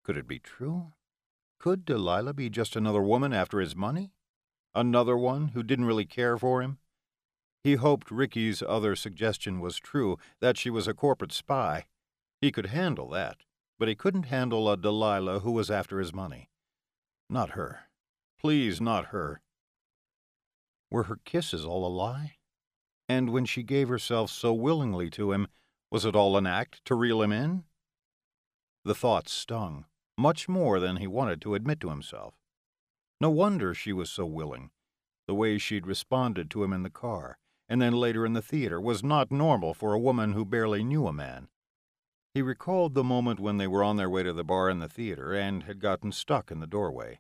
Could 0.04 0.18
it 0.18 0.28
be 0.28 0.40
true? 0.40 0.94
Could 1.60 1.86
Delilah 1.86 2.34
be 2.34 2.50
just 2.50 2.76
another 2.76 3.02
woman 3.02 3.34
after 3.34 3.60
his 3.60 3.76
money? 3.76 4.14
Another 4.74 5.18
one 5.18 5.50
who 5.50 5.64
didn't 5.64 5.86
really 5.86 6.06
care 6.06 6.38
for 6.38 6.62
him? 6.62 6.80
He 7.64 7.76
hoped 7.76 8.10
Ricky's 8.10 8.64
other 8.68 8.96
suggestion 8.96 9.60
was 9.60 9.78
true, 9.78 10.18
that 10.40 10.58
she 10.58 10.70
was 10.70 10.88
a 10.88 10.94
corporate 10.94 11.32
spy. 11.32 11.86
He 12.40 12.52
could 12.52 12.68
handle 12.68 13.10
that, 13.10 13.38
but 13.78 13.88
he 13.88 13.96
couldn't 13.96 14.24
handle 14.24 14.70
a 14.70 14.78
Delilah 14.78 15.42
who 15.42 15.52
was 15.52 15.70
after 15.70 16.00
his 16.00 16.14
money. 16.14 16.50
Not 17.30 17.52
her. 17.52 17.82
Please, 18.40 18.82
not 18.82 19.08
her. 19.08 19.42
Were 20.90 21.04
her 21.04 21.20
kisses 21.24 21.64
all 21.64 21.86
a 21.86 21.90
lie? 21.90 22.38
And 23.08 23.30
when 23.30 23.46
she 23.46 23.62
gave 23.62 23.88
herself 23.88 24.32
so 24.32 24.52
willingly 24.52 25.12
to 25.12 25.32
him, 25.32 25.48
was 25.92 26.06
it 26.06 26.16
all 26.16 26.38
an 26.38 26.48
act 26.48 26.84
to 26.86 26.96
reel 26.96 27.22
him 27.22 27.32
in? 27.32 27.66
The 28.84 28.96
thought 28.96 29.30
stung, 29.30 29.86
much 30.18 30.50
more 30.50 30.80
than 30.80 30.98
he 30.98 31.08
wanted 31.08 31.42
to 31.42 31.56
admit 31.56 31.80
to 31.80 31.90
himself. 31.90 32.36
No 33.20 33.30
wonder 33.30 33.74
she 33.74 33.94
was 33.94 34.10
so 34.10 34.26
willing. 34.26 34.72
The 35.28 35.36
way 35.36 35.58
she'd 35.58 35.88
responded 35.88 36.50
to 36.52 36.64
him 36.64 36.74
in 36.74 36.84
the 36.84 36.90
car, 36.90 37.38
and 37.70 37.82
then 37.82 37.94
later 37.94 38.26
in 38.26 38.34
the 38.34 38.42
theater, 38.42 38.82
was 38.82 39.04
not 39.04 39.32
normal 39.32 39.74
for 39.74 39.94
a 39.94 40.00
woman 40.00 40.34
who 40.34 40.44
barely 40.44 40.84
knew 40.84 41.08
a 41.08 41.14
man. 41.14 41.48
He 42.34 42.42
recalled 42.42 42.94
the 42.94 43.04
moment 43.04 43.40
when 43.40 43.58
they 43.58 43.68
were 43.68 43.84
on 43.84 43.98
their 43.98 44.10
way 44.10 44.24
to 44.24 44.34
the 44.34 44.44
bar 44.44 44.70
in 44.70 44.80
the 44.80 44.88
theater 44.88 45.34
and 45.34 45.64
had 45.64 45.80
gotten 45.80 46.12
stuck 46.12 46.50
in 46.50 46.60
the 46.60 46.68
doorway. 46.68 47.20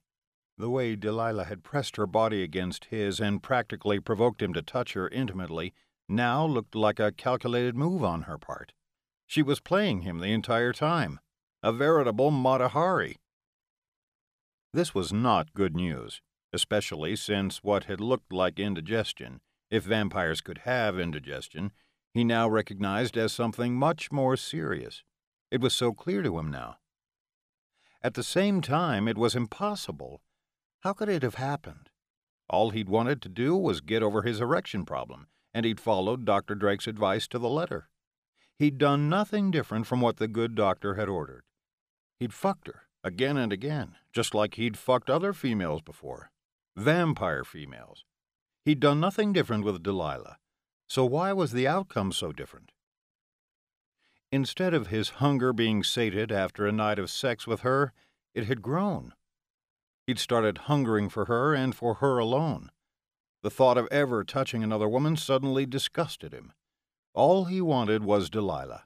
The 0.57 0.69
way 0.69 0.95
Delilah 0.95 1.45
had 1.45 1.63
pressed 1.63 1.95
her 1.97 2.07
body 2.07 2.43
against 2.43 2.85
his 2.85 3.19
and 3.19 3.43
practically 3.43 3.99
provoked 3.99 4.41
him 4.41 4.53
to 4.53 4.61
touch 4.61 4.93
her 4.93 5.07
intimately 5.09 5.73
now 6.07 6.45
looked 6.45 6.75
like 6.75 6.99
a 6.99 7.11
calculated 7.11 7.75
move 7.75 8.03
on 8.03 8.23
her 8.23 8.37
part. 8.37 8.73
She 9.25 9.41
was 9.41 9.59
playing 9.59 10.01
him 10.01 10.19
the 10.19 10.33
entire 10.33 10.73
time, 10.73 11.19
a 11.63 11.71
veritable 11.71 12.31
Mata 12.31 12.69
Hari. 12.69 13.17
This 14.73 14.95
was 14.95 15.13
not 15.13 15.53
good 15.53 15.75
news, 15.75 16.19
especially 16.51 17.15
since 17.15 17.63
what 17.63 17.83
had 17.83 18.01
looked 18.01 18.33
like 18.33 18.59
indigestion, 18.59 19.41
if 19.69 19.83
vampires 19.83 20.41
could 20.41 20.59
have 20.59 20.99
indigestion, 20.99 21.71
he 22.15 22.23
now 22.23 22.49
recognized 22.49 23.15
as 23.15 23.31
something 23.31 23.75
much 23.75 24.11
more 24.11 24.35
serious. 24.35 25.03
It 25.51 25.61
was 25.61 25.75
so 25.75 25.93
clear 25.93 26.23
to 26.23 26.39
him 26.39 26.49
now. 26.49 26.77
At 28.01 28.15
the 28.15 28.23
same 28.23 28.61
time, 28.61 29.07
it 29.07 29.17
was 29.17 29.35
impossible 29.35 30.21
how 30.79 30.93
could 30.93 31.09
it 31.09 31.21
have 31.21 31.35
happened? 31.35 31.91
All 32.49 32.71
he'd 32.71 32.89
wanted 32.89 33.21
to 33.21 33.29
do 33.29 33.55
was 33.55 33.81
get 33.81 34.01
over 34.01 34.23
his 34.23 34.41
erection 34.41 34.83
problem, 34.83 35.27
and 35.53 35.63
he'd 35.63 35.79
followed 35.79 36.25
Dr. 36.25 36.55
Drake's 36.55 36.87
advice 36.87 37.27
to 37.27 37.37
the 37.37 37.47
letter. 37.47 37.89
He'd 38.57 38.79
done 38.79 39.09
nothing 39.09 39.51
different 39.51 39.85
from 39.85 40.01
what 40.01 40.17
the 40.17 40.27
good 40.27 40.55
doctor 40.55 40.95
had 40.95 41.07
ordered. 41.07 41.43
He'd 42.21 42.35
fucked 42.35 42.67
her 42.67 42.83
again 43.03 43.35
and 43.35 43.51
again, 43.51 43.95
just 44.13 44.35
like 44.35 44.53
he'd 44.53 44.77
fucked 44.77 45.09
other 45.09 45.33
females 45.33 45.81
before. 45.81 46.29
Vampire 46.77 47.43
females. 47.43 48.05
He'd 48.63 48.79
done 48.79 48.99
nothing 48.99 49.33
different 49.33 49.63
with 49.63 49.81
Delilah. 49.81 50.37
So 50.87 51.03
why 51.03 51.33
was 51.33 51.51
the 51.51 51.67
outcome 51.67 52.11
so 52.11 52.31
different? 52.31 52.73
Instead 54.31 54.75
of 54.75 54.89
his 54.89 55.17
hunger 55.17 55.51
being 55.51 55.81
sated 55.81 56.31
after 56.31 56.67
a 56.67 56.71
night 56.71 56.99
of 56.99 57.09
sex 57.09 57.47
with 57.47 57.61
her, 57.61 57.91
it 58.35 58.45
had 58.45 58.61
grown. 58.61 59.15
He'd 60.05 60.19
started 60.19 60.69
hungering 60.69 61.09
for 61.09 61.25
her 61.25 61.55
and 61.55 61.73
for 61.73 61.95
her 61.95 62.19
alone. 62.19 62.69
The 63.41 63.49
thought 63.49 63.79
of 63.79 63.87
ever 63.89 64.23
touching 64.23 64.63
another 64.63 64.87
woman 64.87 65.17
suddenly 65.17 65.65
disgusted 65.65 66.33
him. 66.33 66.53
All 67.15 67.45
he 67.45 67.61
wanted 67.61 68.03
was 68.03 68.29
Delilah. 68.29 68.83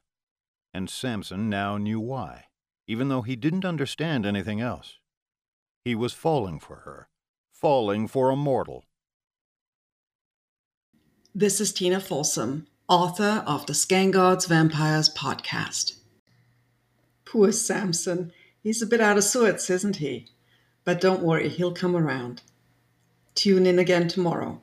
And 0.73 0.89
Samson 0.89 1.49
now 1.49 1.77
knew 1.77 1.99
why, 1.99 2.45
even 2.87 3.09
though 3.09 3.21
he 3.21 3.35
didn't 3.35 3.65
understand 3.65 4.25
anything 4.25 4.61
else. 4.61 4.99
He 5.83 5.95
was 5.95 6.13
falling 6.13 6.59
for 6.59 6.77
her, 6.77 7.07
falling 7.51 8.07
for 8.07 8.29
a 8.29 8.35
mortal. 8.35 8.85
This 11.33 11.59
is 11.59 11.73
Tina 11.73 11.99
Folsom, 11.99 12.67
author 12.87 13.43
of 13.45 13.65
the 13.65 13.73
Scanguards 13.73 14.47
Vampires 14.47 15.13
podcast. 15.13 15.97
Poor 17.25 17.51
Samson. 17.51 18.31
He's 18.61 18.81
a 18.81 18.87
bit 18.87 19.01
out 19.01 19.17
of 19.17 19.23
sorts, 19.23 19.69
isn't 19.69 19.97
he? 19.97 20.27
But 20.85 21.01
don't 21.01 21.21
worry, 21.21 21.49
he'll 21.49 21.73
come 21.73 21.95
around. 21.95 22.41
Tune 23.35 23.65
in 23.65 23.79
again 23.79 24.07
tomorrow. 24.07 24.61